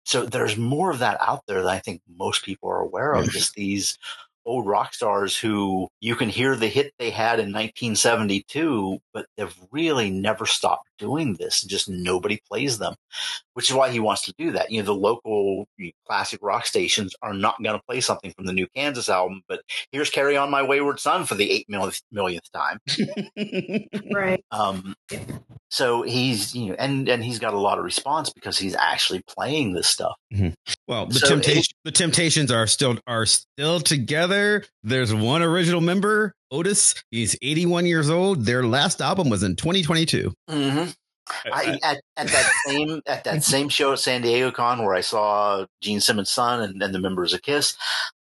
[0.05, 3.29] So there's more of that out there that I think most people are aware of.
[3.29, 3.97] Just these
[4.45, 9.55] old rock stars who you can hear the hit they had in 1972, but they've
[9.71, 11.63] really never stopped doing this.
[11.63, 12.95] and Just nobody plays them,
[13.53, 14.69] which is why he wants to do that.
[14.71, 15.67] You know, the local
[16.07, 19.61] classic rock stations are not going to play something from the new Kansas album, but
[19.91, 22.79] here's Carry On My Wayward Son for the eight millionth, millionth time.
[24.11, 24.43] Right.
[24.51, 24.93] Um,
[25.69, 29.21] so he's, you know, and, and he's got a lot of response because he's actually
[29.27, 30.15] playing this stuff.
[30.87, 34.63] Well, the So temptation, the Temptations are still are still together.
[34.83, 36.95] There's one original member, Otis.
[37.11, 38.45] He's 81 years old.
[38.45, 40.33] Their last album was in 2022.
[40.49, 40.89] Mm-hmm.
[41.53, 45.01] I, at, at that same at that same show at San Diego Con where I
[45.01, 47.75] saw Gene Simmons' son and, and the members of Kiss,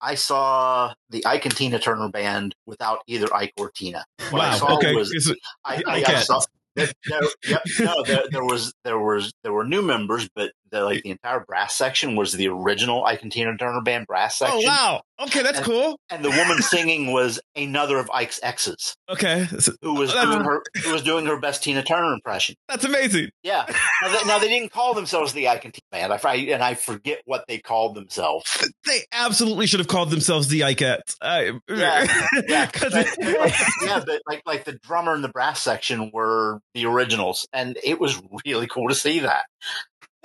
[0.02, 4.06] I saw the Ike and Tina Turner band without either Ike or Tina.
[4.32, 4.96] What I saw Okay.
[4.96, 6.42] was I, I I, I saw
[6.76, 10.84] there, there, yep, no, there, there was there was there were new members, but the,
[10.84, 14.46] like the entire brass section was the original Ike and Tina Turner band brass oh,
[14.46, 14.62] section.
[14.64, 15.02] oh wow.
[15.22, 16.00] Okay, that's And- cool.
[16.10, 19.48] and the woman singing was another of Ike's exes Okay,
[19.82, 22.56] who was Oh, that's- doing her who was doing her best Tina Turner impression.
[22.68, 23.30] that's amazing.
[23.44, 23.66] Yeah.
[24.02, 26.14] Now they, now they didn't call themselves the Ike and Tina band.
[26.14, 28.46] I, I and I forget what they called themselves.
[28.86, 31.16] They absolutely should have called themselves the Ikettes.
[31.22, 32.06] I, Yeah,
[32.48, 33.54] yeah, but, but like,
[33.84, 38.00] yeah, but like like the drummer and the brass section were the originals, and it
[38.00, 39.44] was really cool to see that.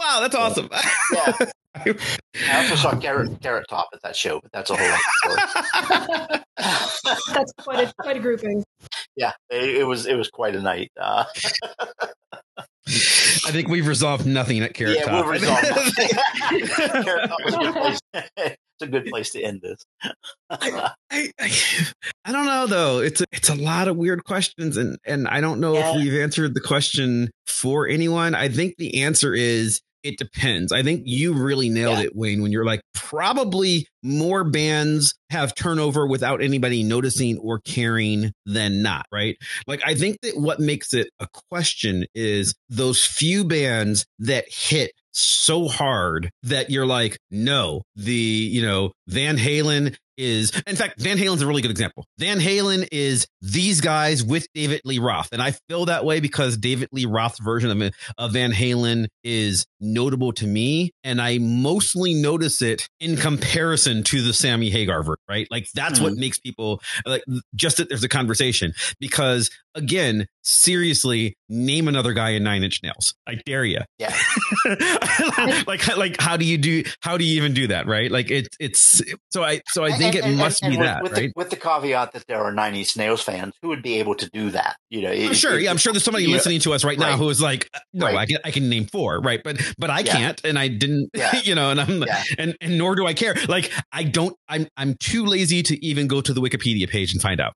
[0.00, 0.68] Wow, that's awesome.
[1.14, 1.32] Yeah.
[2.50, 4.98] I also saw Carrot Carrot Top at that show, but that's a whole other
[6.26, 6.40] story.
[7.32, 8.64] That's quite a quite a grouping.
[9.16, 10.90] yeah, it, it was it was quite a night.
[11.00, 11.24] Uh,
[12.58, 15.24] I think we've resolved nothing at Carrot yeah, Top.
[15.24, 17.00] we'll resolve that.
[17.04, 17.98] Carrot Top was a good place.
[18.34, 19.78] it's a good place to end this.
[20.50, 21.30] I, I,
[22.24, 22.98] I don't know though.
[23.00, 25.90] It's a, it's a lot of weird questions, and and I don't know Yeah.
[25.90, 28.34] if we've answered the question for anyone.
[28.34, 30.72] I think the answer is it depends.
[30.72, 32.04] I think you really nailed Yeah.
[32.04, 38.32] it, Wayne, when you're like probably more bands have turnover without anybody noticing or caring
[38.46, 39.36] than not, right?
[39.66, 44.92] Like I think that what makes it a question is those few bands that hit
[45.12, 51.16] so hard that you're like, no, the, you know, Van Halen is, in fact, Van
[51.16, 52.04] Halen's a really good example.
[52.18, 55.30] Van Halen is these guys with David Lee Roth.
[55.32, 59.66] And I feel that way because David Lee Roth's version of, of Van Halen is
[59.80, 60.92] notable to me.
[61.02, 65.48] And I mostly notice it in comparison to the Sammy Hagar version, right?
[65.50, 66.20] Like that's what hmm.
[66.20, 72.42] makes people like just that there's a conversation because again, seriously, name another guy in
[72.42, 73.14] Nine Inch Nails.
[73.26, 73.80] I dare you.
[73.98, 74.14] Yeah.
[75.66, 76.84] like, like, how do you do?
[77.00, 77.86] How do you even do that?
[77.86, 78.10] Right?
[78.10, 79.02] Like, it's it's.
[79.30, 81.20] So I, so I think And- it and- must and be with, that, with right?
[81.28, 84.14] The, with the caveat that there are Nine Inch Nails fans who would be able
[84.16, 84.76] to do that.
[84.90, 85.58] You know, I'm it- sure.
[85.58, 87.18] it- Yeah, I'm sure there's somebody yeah, listening to us right, now Right.
[87.18, 88.16] who is like, no, Right.
[88.16, 89.40] I can I can name four, right?
[89.42, 90.12] But but I Yeah.
[90.12, 91.40] can't, and I didn't, Yeah.
[91.44, 92.22] you know, and I'm Yeah.
[92.38, 93.34] and and nor do I care.
[93.48, 94.36] Like I don't.
[94.48, 97.54] I'm I'm too lazy to even go to the Wikipedia page and find out.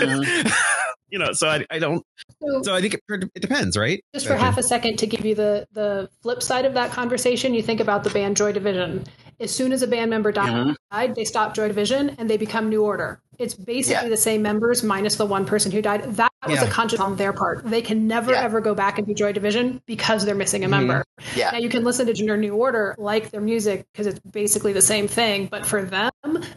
[0.00, 0.52] Mhm.
[1.10, 2.02] you know, so I I don't.
[2.40, 3.00] So, So I think it,
[3.34, 4.02] it depends, right?
[4.14, 7.54] just for half a second to give you the the flip side of that conversation,
[7.54, 9.04] you think about the band Joy Division.
[9.42, 11.14] As soon as a band member died, Mhm.
[11.16, 13.20] they stop Joy Division and they become New Order.
[13.38, 14.08] It's basically Yeah.
[14.10, 16.02] the same members minus the one person who died.
[16.16, 16.64] That was Yeah.
[16.64, 17.62] a conscious on their part.
[17.64, 18.42] They can never Yeah.
[18.42, 20.70] ever go back and do Joy Division because they're missing a Mhm.
[20.70, 21.04] member.
[21.34, 21.50] Yeah.
[21.50, 24.82] Now you can listen to Gender New Order, like their music because it's basically the
[24.82, 26.10] same thing, but for them,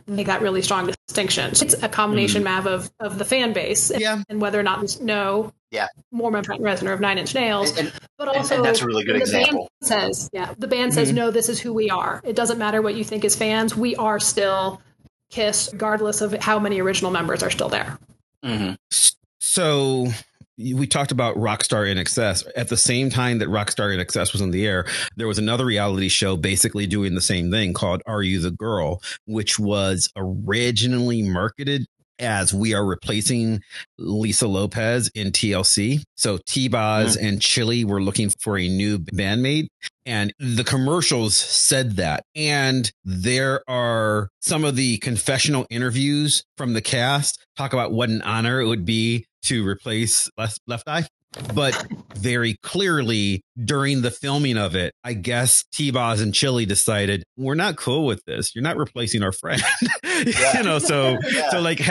[0.06, 1.62] they got really strong distinctions.
[1.62, 4.22] It's a combination Mav of of the fan base and, Yeah.
[4.30, 5.88] and whether or not there's no Yeah.
[6.12, 8.86] more member Trent Reznor of Nine Inch Nails, And, and, but also and that's a
[8.86, 9.70] really good example.
[9.82, 11.16] Band says, yeah, the band says, Mhm.
[11.16, 12.22] no, this is who we are.
[12.24, 13.76] It doesn't matter what you think as fans.
[13.76, 14.82] We are still
[15.30, 17.98] Kiss, regardless of how many original members are still there.
[18.44, 18.78] Mhm.
[19.40, 20.08] So
[20.58, 22.46] we talked about Rockstar INXS.
[22.56, 24.86] At the same time that Rockstar INXS was on the air,
[25.18, 29.02] there was another reality show basically doing the same thing called Are You the Girl,
[29.26, 31.88] which was originally marketed
[32.20, 33.62] as we are replacing
[33.98, 36.02] Lisa Lopes in TLC.
[36.16, 37.26] So T Boz hmm.
[37.26, 39.68] and Chili were looking for a new bandmate.
[40.06, 42.24] And the commercials said that.
[42.36, 48.22] And there are some of the confessional interviews from the cast talk about what an
[48.22, 51.08] honor it would be to replace Left, Left Eye.
[51.54, 51.86] but
[52.18, 57.78] very clearly during the filming of it, I guess T-Boz and Chili decided we're not
[57.78, 58.54] cool with this.
[58.56, 59.62] You're not replacing our friend.
[60.26, 61.50] you know, so yeah.
[61.52, 61.82] so like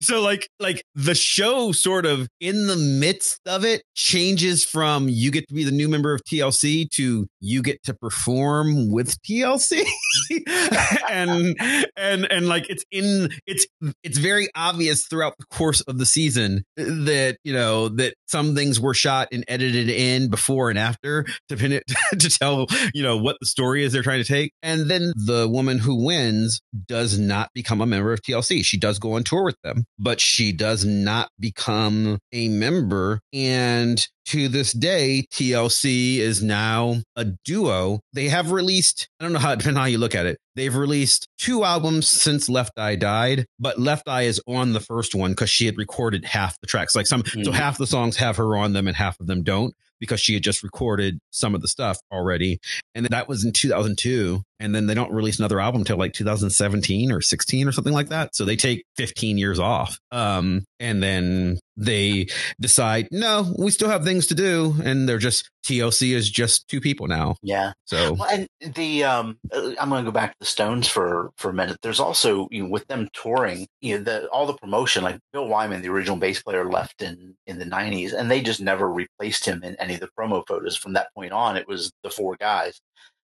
[0.00, 5.30] so like like the show sort of in the midst of it changes from you
[5.30, 9.84] get to be the new member of TLC to you get to perform with TLC.
[11.10, 11.56] and
[11.96, 13.66] and and like it's in it's
[14.02, 18.80] it's very obvious throughout the course of the season that you know that some things
[18.80, 21.84] were shot and edited in before and after to pin it
[22.18, 24.52] to tell you know what the story is they're trying to take.
[24.62, 28.98] And then the woman who wins does not become a member of TLC she does
[28.98, 33.20] go on tour with them but she does not become a member.
[33.32, 38.00] And to this day, TLC is now a duo.
[38.12, 40.74] They have released, I don't know how, depending on how you look at it, they've
[40.74, 45.32] released two albums since Left Eye died, but Left Eye is on the first one
[45.32, 46.94] because she had recorded half the tracks.
[46.94, 47.44] Like some, mm-hmm.
[47.44, 50.34] so half the songs have her on them and half of them don't because she
[50.34, 52.60] had just recorded some of the stuff already.
[52.94, 54.42] And that was in 2002.
[54.60, 58.08] And then they don't release another album until like 2017 or 16 or something like
[58.08, 58.34] that.
[58.34, 59.98] So they take 15 years off.
[60.12, 62.28] Um, and then they
[62.60, 64.74] decide, no, we still have things to do.
[64.84, 67.36] And they're just, TLC is just two people now.
[67.42, 67.72] Yeah.
[67.86, 71.30] So, well, and the, um, uh, I'm going to go back to the Stones for,
[71.36, 71.78] for a minute.
[71.82, 75.48] There's also, you know, with them touring, you know, the, all the promotion, like Bill
[75.48, 79.46] Wyman, the original bass player left in, in the nineties and they just never replaced
[79.46, 81.56] him in any of the promo photos from that point on.
[81.56, 82.80] It was the four guys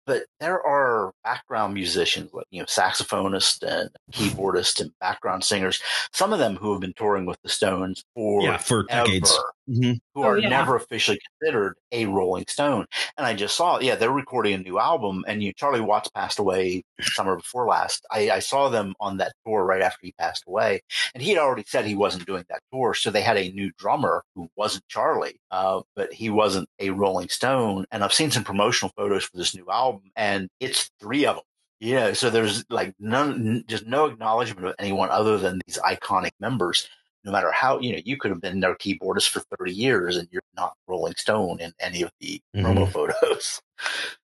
[0.08, 5.82] but there are background musicians, like you know, saxophonists and keyboardists and background singers.
[6.14, 9.38] Some of them who have been touring with the Stones for yeah, for decades,
[9.68, 9.92] mm-hmm.
[10.14, 10.48] who are oh, yeah.
[10.48, 12.86] never officially considered a Rolling Stone.
[13.16, 15.24] And I just saw, yeah, they're recording a new album.
[15.26, 18.06] And you, Charlie Watts passed away summer before last.
[18.10, 20.80] I, I saw them on that tour right after he passed away,
[21.14, 22.94] and he had already said he wasn't doing that tour.
[22.94, 27.28] So they had a new drummer who wasn't Charlie, uh, but he wasn't a Rolling
[27.28, 27.86] Stone.
[27.90, 31.36] And I've seen some promotional photos for this new album album, and it's three of
[31.36, 31.44] them.
[31.80, 36.88] Yeah, so there's like none, just no acknowledgement of anyone other than these iconic members.
[37.28, 40.26] No matter how you know, you could have been their keyboardist for 30 years, and
[40.30, 42.64] you're not Rolling Stone in any of the mm-hmm.
[42.64, 43.60] promo photos.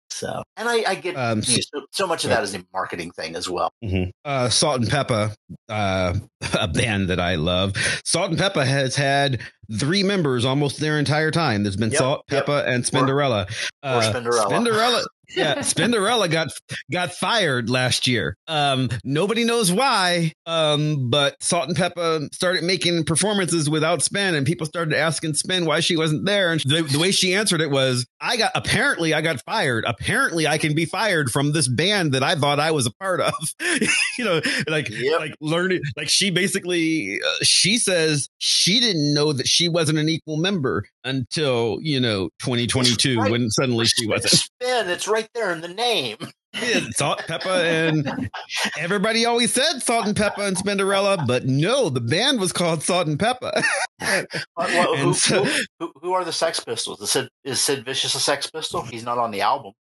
[0.08, 3.36] So, and I, I get um, so, so, much of that is a marketing thing
[3.36, 3.72] as well.
[3.84, 4.10] Mm-hmm.
[4.24, 5.34] Uh, Salt-N-Pepa,
[5.68, 6.14] uh,
[6.58, 7.74] a band that I love.
[8.04, 9.40] Salt-N-Pepa has had
[9.76, 11.62] three members almost their entire time.
[11.62, 12.46] There's been yep, Salt, yep.
[12.46, 13.50] Pepa, and Spinderella.
[13.82, 14.46] Or, uh, or Spinderella.
[14.46, 15.04] Spinderella.
[15.34, 16.48] Yeah, Spinderella got
[16.90, 18.36] got fired last year.
[18.46, 20.32] Um, nobody knows why.
[20.46, 25.96] Um, but Salt-N-Pepa started making performances without Spin, and people started asking Spin why she
[25.96, 26.52] wasn't there.
[26.52, 29.84] And the, the way she answered it was, "I got apparently I got fired.
[29.86, 33.20] Apparently I can be fired from this band that I thought I was a part
[33.20, 33.34] of."
[34.18, 35.20] you know, like yep.
[35.20, 35.80] like learning.
[35.96, 40.84] Like she basically uh, she says she didn't know that she wasn't an equal member
[41.04, 43.30] until you know 2022 right.
[43.30, 44.32] when suddenly she wasn't.
[44.32, 44.88] Spin.
[44.88, 46.16] It's right there in the name.
[46.54, 48.30] Yeah, Salt-N-Pepa and
[48.78, 53.08] everybody always said salt and pepa and Spinderella, but no, the band was called salt
[53.08, 53.60] and pepa
[54.00, 54.26] well,
[54.56, 55.44] well, who, so,
[55.78, 57.00] who, who, are the Sex Pistols?
[57.00, 58.82] Is Sid, is Sid Vicious a Sex Pistol?
[58.82, 59.72] He's not on the album.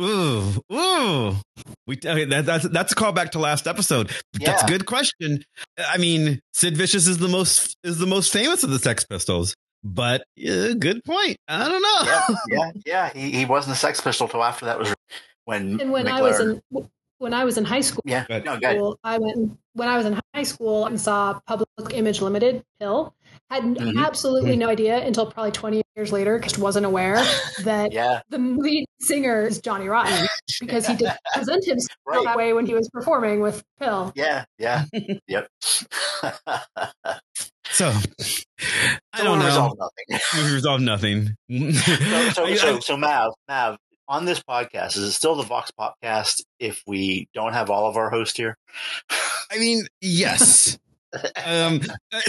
[0.00, 1.36] Ooh, ooh.
[1.86, 4.10] We okay, that, that's that's a callback to last episode.
[4.38, 4.52] Yeah.
[4.52, 5.44] That's a good question.
[5.78, 9.54] I mean, Sid Vicious is the most is the most famous of the Sex Pistols.
[9.84, 11.38] But uh, good point.
[11.46, 11.98] I don't know.
[12.04, 13.10] yeah, yeah, yeah.
[13.14, 14.94] He, he wasn't a Sex Pistol till after that was
[15.44, 15.80] when.
[15.80, 16.60] And when I was in
[17.18, 20.20] when I was in high school, yeah, no, school, I went when I was in
[20.34, 23.14] high school and saw Public Image Limited PiL.
[23.50, 23.98] Had mm-hmm.
[23.98, 24.60] absolutely mm-hmm.
[24.60, 27.16] no idea until probably 20 years later, just wasn't aware
[27.64, 28.20] that yeah.
[28.28, 30.26] the lead singer is Johnny Rotten
[30.60, 32.24] because he did present himself right.
[32.24, 34.12] that way when he was performing with PiL.
[34.14, 34.84] Yeah, yeah,
[35.26, 35.48] yep.
[37.78, 37.90] So
[39.12, 39.46] I don't know.
[39.46, 40.20] Resolve nothing.
[40.48, 41.36] we resolve nothing.
[41.48, 43.76] so, so, so, so, Mav, Mav,
[44.08, 47.96] on this podcast, is it still the Vox Popcast if we don't have all of
[47.96, 48.56] our hosts here?
[49.52, 50.76] I mean, yes.
[51.46, 51.80] um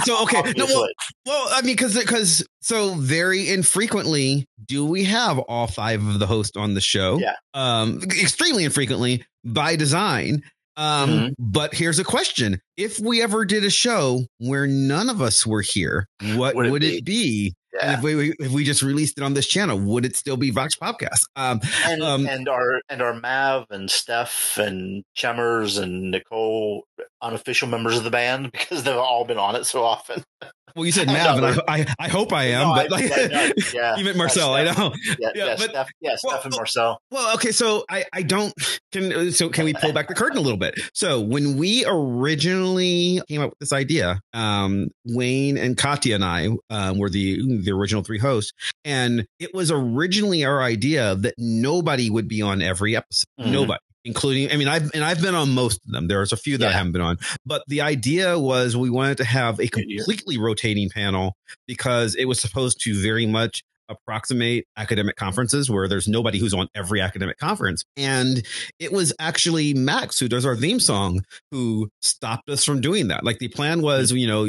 [0.06, 0.88] so okay no well,
[1.26, 6.26] well i mean because because so very infrequently do we have all five of the
[6.26, 10.42] hosts on the show yeah um extremely infrequently by design
[10.80, 11.28] um, mm-hmm.
[11.38, 15.62] But here's a question: If we ever did a show where none of us were
[15.62, 16.97] here, what would it would be?
[16.97, 17.56] It be?
[17.74, 17.97] Yeah.
[17.97, 20.76] If we if we just released it on this channel, would it still be Vox
[20.76, 21.26] Popcast?
[21.36, 26.86] Um, and, um, and our and our Mav and Steph and Chemmers and Nicole
[27.22, 30.24] unofficial members of the band because they've all been on it so often.
[30.75, 33.21] Well, you said Mav, and I, I, I hope I am, no, but like, I,
[33.21, 34.54] yeah, yeah, you meant Marcel.
[34.54, 34.93] I know.
[35.20, 37.01] Yeah, yeah, but, Steph, yeah, well, Steph and Marcel.
[37.12, 38.54] Well, okay, so I, I don't.
[38.91, 40.75] Can so can we pull back the curtain a little bit?
[40.93, 46.50] So when we originally came up with this idea, um, Wayne and Katya and I
[46.70, 52.09] um, were the the original three hosts, and it was originally our idea that nobody
[52.09, 53.28] would be on every episode.
[53.39, 53.51] Mm-hmm.
[53.51, 56.08] Nobody including i mean i've and i've been on most of them.
[56.08, 56.71] There's a few that yeah.
[56.71, 57.17] i haven't been on.
[57.46, 61.36] But the idea was we wanted to have a completely rotating panel
[61.67, 66.67] because it was supposed to very much approximate academic conferences where there's nobody who's on
[66.75, 67.83] every academic conference.
[67.97, 68.45] And
[68.79, 73.24] it was actually Max, who does our theme song, who stopped us from doing that.
[73.24, 74.47] Like the plan was, you know,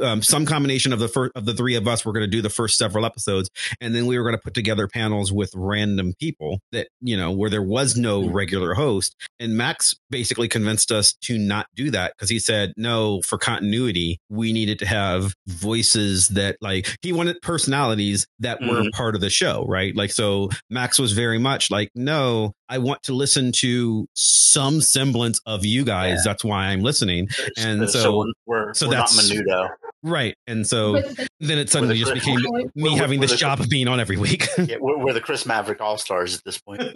[0.00, 2.42] um, some combination of the first of the three of us were going to do
[2.42, 3.50] the first several episodes,
[3.80, 7.30] and then we were going to put together panels with random people that you know
[7.30, 8.34] where there was no mm-hmm.
[8.34, 9.14] regular host.
[9.40, 14.18] And Max basically convinced us to not do that because he said, no, for continuity,
[14.28, 18.96] we needed to have voices that like he wanted personalities that were mm-hmm.
[18.96, 19.94] part of the show, right?
[19.94, 25.40] Like, so Max was very much like, no, I want to listen to some semblance
[25.46, 26.18] of you guys.
[26.18, 26.32] Yeah.
[26.32, 27.28] That's why I'm listening.
[27.56, 29.68] And so, so we're, so we're that's not Menudo.
[30.02, 30.36] Right.
[30.46, 31.00] And so
[31.40, 32.38] then it suddenly just became
[32.74, 34.46] me having this job of being on every week.
[34.58, 36.82] yeah, we're, we're, the Chris Maverick All Stars at this point.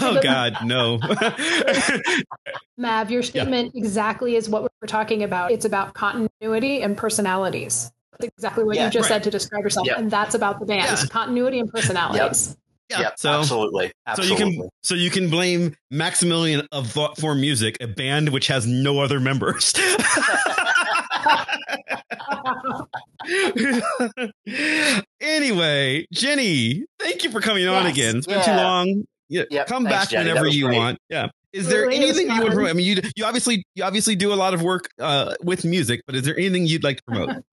[0.00, 0.98] oh, God, no.
[2.78, 3.80] Mav, your statement yeah.
[3.80, 5.52] exactly is what we're talking about.
[5.52, 7.92] It's about continuity and personalities.
[8.12, 9.16] That's exactly what yeah, you just right.
[9.16, 9.88] said to describe yourself.
[9.96, 12.56] And that's about the band continuity and personalities.
[12.90, 13.92] Yeah, yep, so absolutely.
[14.06, 14.36] absolutely.
[14.36, 18.48] So you can so you can blame Maximilian of Thought Form Music, a band which
[18.48, 19.72] has no other members.
[25.20, 28.16] anyway, Jenny, thank you for coming yes, on again.
[28.18, 28.44] It's been yeah.
[28.44, 29.04] too long.
[29.28, 30.28] Yeah, yep, come thanks, back Jenny.
[30.28, 30.78] whenever you great.
[30.78, 30.98] want.
[31.08, 31.28] Yeah.
[31.54, 32.70] Is there really anything you would promote?
[32.70, 36.02] I mean, you you obviously you obviously do a lot of work uh, with music,
[36.06, 37.44] but is there anything you'd like to promote?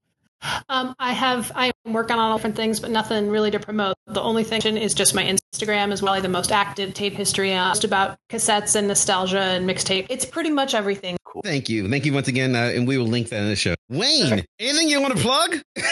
[0.69, 3.95] Um, I have I'm working on all different things, but nothing really to promote.
[4.07, 7.69] The only thing is just my Instagram is really the most active tape history, uh,
[7.69, 10.07] just about cassettes and nostalgia and mixtape.
[10.09, 11.17] It's pretty much everything.
[11.25, 11.41] Cool.
[11.43, 13.75] Thank you, thank you once again, uh, and we will link that in the show.
[13.89, 15.57] Wayne, anything you want to plug?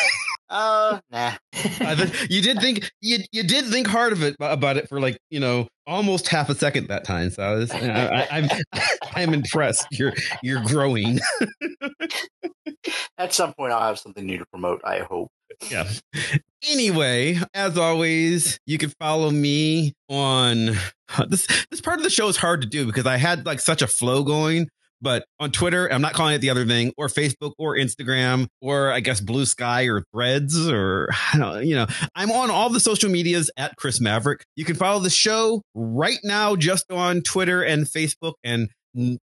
[0.49, 1.33] Uh, nah.
[2.29, 5.39] you did think you you did think hard of it about it for like you
[5.39, 7.29] know almost half a second that time.
[7.29, 8.49] So I was, I, I'm
[9.15, 9.87] I'm impressed.
[9.91, 11.19] You're you're growing.
[13.17, 14.81] At some point, I'll have something new to promote.
[14.83, 15.29] I hope.
[15.69, 15.89] Yeah.
[16.69, 20.71] Anyway, as always, you can follow me on
[21.27, 21.47] this.
[21.71, 23.87] This part of the show is hard to do because I had like such a
[23.87, 24.67] flow going
[25.01, 28.91] but on Twitter, I'm not calling it the other thing, or Facebook, or Instagram, or
[28.91, 32.79] I guess Blue Sky, or Threads, or I don't, you know, I'm on all the
[32.79, 34.43] social medias at Chris Maverick.
[34.55, 38.33] You can follow the show right now just on Twitter and Facebook.
[38.43, 38.69] And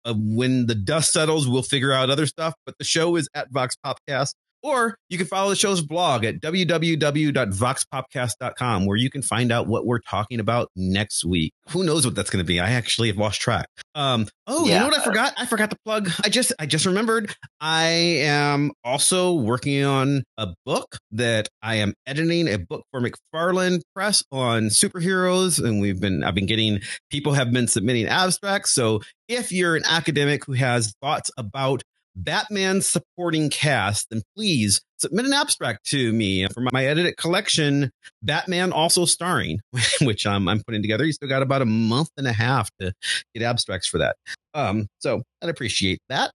[0.06, 2.54] uh, when the dust settles, we'll figure out other stuff.
[2.66, 4.34] But the show is at Vox Popcast.
[4.64, 9.86] Or you can follow the show's blog at www.voxpopcast.com, where you can find out what
[9.86, 11.52] we're talking about next week.
[11.70, 12.62] Who knows what that's going to be?
[12.62, 13.68] I actually have lost track.
[13.94, 14.76] Um, oh, yeah.
[14.76, 15.34] you know what I forgot?
[15.38, 16.10] I forgot to plug.
[16.24, 17.36] I just, I just remembered.
[17.60, 17.88] I
[18.22, 24.24] am also working on a book that I am editing a book for McFarland Press
[24.32, 26.80] on superheroes, and we've been, I've been getting
[27.10, 28.74] people have been submitting abstracts.
[28.74, 31.84] So if you're an academic who has thoughts about
[32.16, 37.92] Batman supporting cast, then please submit an abstract to me for my edited collection,
[38.22, 39.60] Batman also starring,
[40.02, 41.06] which um, I'm putting together.
[41.06, 42.94] You still got about a month and a half to
[43.34, 44.16] get abstracts for that.
[44.54, 46.32] Um, so I'd appreciate that.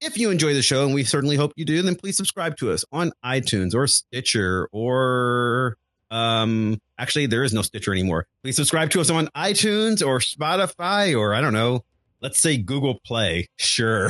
[0.00, 2.72] If you enjoy the show, and we certainly hope you do, then please subscribe to
[2.72, 5.76] us on iTunes or Stitcher or
[6.10, 8.26] um actually there is no Stitcher anymore.
[8.42, 11.84] Please subscribe to us on iTunes or Spotify or I don't know,
[12.22, 14.08] let's say Google Play, sure,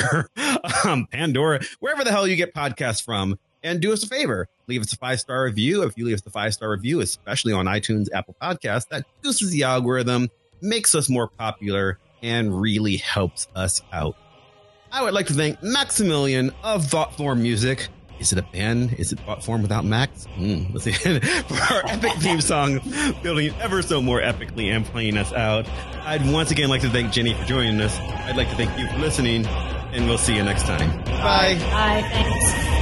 [0.85, 3.39] um, Pandora, wherever the hell you get podcasts from.
[3.65, 5.85] And do us a favor, leave us a five star review.
[5.85, 9.49] If you leave us a five star review, especially on iTunes, Apple Podcasts, that boosts
[9.49, 10.31] the algorithm,
[10.61, 14.17] makes us more popular, and really helps us out.
[14.91, 17.89] I would like to thank Maximilian of Thoughtform Music
[18.23, 18.95] is it a band?
[18.95, 20.27] Is it formed without Max?
[20.37, 20.93] Mm, let's see.
[20.93, 22.81] For our epic theme song,
[23.23, 25.69] building ever so more epically and playing us out.
[26.05, 27.99] I'd once again like to thank Jenny for joining us.
[27.99, 31.05] I'd like to thank you for listening, and we'll see you next time.
[31.05, 31.59] Bye.
[31.59, 32.09] Bye.
[32.11, 32.82] Thanks.